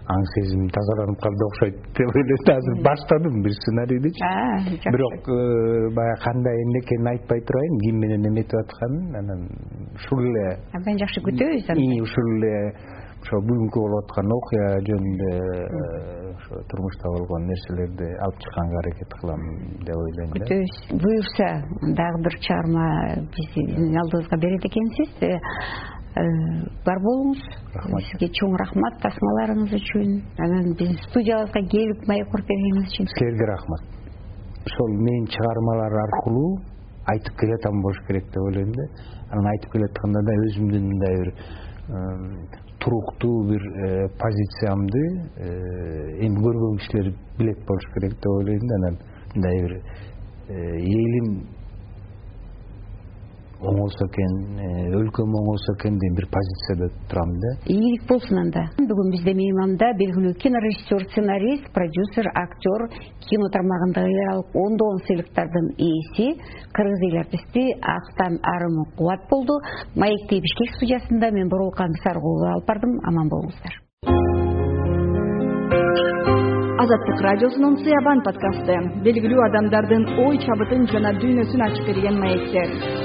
аң 0.10 0.26
сезимим 0.34 0.70
тазаланып 0.70 1.22
калды 1.22 1.46
окшойт 1.46 1.78
деп 1.98 2.10
ойлойм 2.14 2.50
азыр 2.56 2.82
баштадым 2.86 3.42
бир 3.46 3.54
сценариydичи 3.58 4.90
бирок 4.94 5.30
э, 5.30 5.90
баягы 5.98 6.22
кандай 6.24 6.62
эмне 6.64 6.80
экенин 6.82 7.08
айтпай 7.14 7.42
турайын 7.42 7.80
ким 7.86 8.00
менен 8.02 8.28
эметип 8.30 8.60
атканын 8.60 9.16
анан 9.22 9.48
ушул 9.96 10.22
эле 10.30 10.60
абдан 10.74 10.98
жакшы 11.02 11.22
күтөбүз 11.26 12.02
ушул 12.02 12.30
эле 12.38 12.54
ошо 13.26 13.40
бүгүнкү 13.42 13.82
болуп 13.82 14.04
аткан 14.04 14.34
окуя 14.36 14.66
жөнүндө 14.86 15.30
ошо 16.36 16.60
турмушта 16.70 17.10
болгон 17.16 17.48
нерселерди 17.50 18.10
алып 18.22 18.38
чыкканга 18.44 18.78
аракет 18.82 19.16
кылам 19.22 19.46
деп 19.88 19.98
ойлойм 19.98 20.30
да. 20.30 20.42
Күтөбүз 20.46 20.76
буюрса 21.02 21.48
дагы 22.00 22.22
бир 22.28 22.36
чыгарма 22.46 22.86
биздин 23.34 23.98
алдыбызга 24.02 24.38
берет 24.38 24.68
экенсиз. 24.70 25.10
Э, 25.26 25.40
э, 26.22 26.26
бар 26.86 27.02
болуңуз. 27.02 27.42
Рахмат. 27.74 28.06
Сизге 28.12 28.30
чоң 28.38 28.54
рахмат 28.62 29.02
тасмаларыңыз 29.02 29.74
үчүн. 29.80 30.12
Анан 30.46 30.76
биздин 30.78 31.02
студиябызга 31.10 31.66
келип 31.74 32.06
маек 32.08 32.30
уруп 32.30 32.46
бергениңиз 32.52 32.94
үчүн. 32.94 33.10
Силерге 33.16 33.50
рахмат. 33.54 33.82
Ошол 34.70 34.94
менин 35.02 35.26
чыгармалар 35.34 35.98
аркылуу 36.06 36.52
айтып 37.16 37.42
келеаткан 37.42 37.82
болуш 37.82 38.06
керек 38.06 38.30
деп 38.30 38.44
ойлойм 38.52 38.72
да. 38.78 38.86
Анан 39.32 39.50
айтып 39.56 39.74
келатканда 39.74 40.22
да 40.30 40.38
өзүмдүн 40.46 40.88
мындай 40.92 41.20
бир 41.24 41.34
туруктуу 42.86 43.44
бир 43.50 43.62
э, 43.62 44.08
позициямды 44.22 45.02
э, 45.38 46.26
эми 46.28 46.38
көргөн 46.38 46.78
кишилер 46.78 47.14
билет 47.38 47.58
болуш 47.66 47.86
керек 47.96 48.14
деп 48.14 48.28
ойлойм 48.32 48.68
да 48.70 48.76
анан 48.76 48.98
мындай 49.34 49.62
бир 49.64 49.74
э, 49.74 50.78
элим 50.78 51.48
оңолсо 53.62 54.08
экен 54.10 54.34
э, 54.60 54.70
өлкөм 55.00 55.36
оңолсо 55.40 55.76
экен 55.78 56.00
деген 56.00 56.16
бир 56.18 56.28
позицияда 56.34 56.90
турам 57.10 57.32
да. 57.40 57.52
Ийгилик 57.66 58.08
болсун 58.10 58.40
анда. 58.44 58.66
Бүгүн 58.78 59.12
бизде 59.14 59.34
мейманда 59.38 59.94
белгилүү 60.02 60.34
кинорежиссер 60.44 61.08
сценарист 61.12 61.72
продюсер 61.76 62.30
актер 62.34 62.88
кино 63.30 63.50
тармагындагы 63.56 64.12
эл 64.12 64.34
алып 64.34 64.60
ондогон 64.66 65.00
сыйлыктардын 65.08 65.72
ээси 65.78 66.28
кыргыз 66.76 67.08
эл 67.10 67.18
артисти 67.24 67.66
актан 67.82 68.40
арымов 68.44 68.94
кубат 68.98 69.24
болду. 69.30 69.56
Маекти 69.96 70.42
бишкек 70.42 70.76
студиясында 70.76 71.32
мен 71.32 71.50
сарыкулова 72.04 72.54
алып 72.54 72.68
бардым. 72.68 73.00
Аман 73.08 73.30
болуңуздар 73.30 73.82
азаттык 76.86 77.22
радиосунун 77.22 77.78
сыябан 77.82 78.22
подкасты. 78.28 78.76
Белгилүү 79.08 79.42
адамдардын 79.48 80.06
ой 80.28 80.38
чабытын 80.46 80.86
жана 80.92 81.16
дүйнөсүн 81.18 81.66
ачып 81.70 81.90
берген 81.90 82.20
маектер 82.22 83.05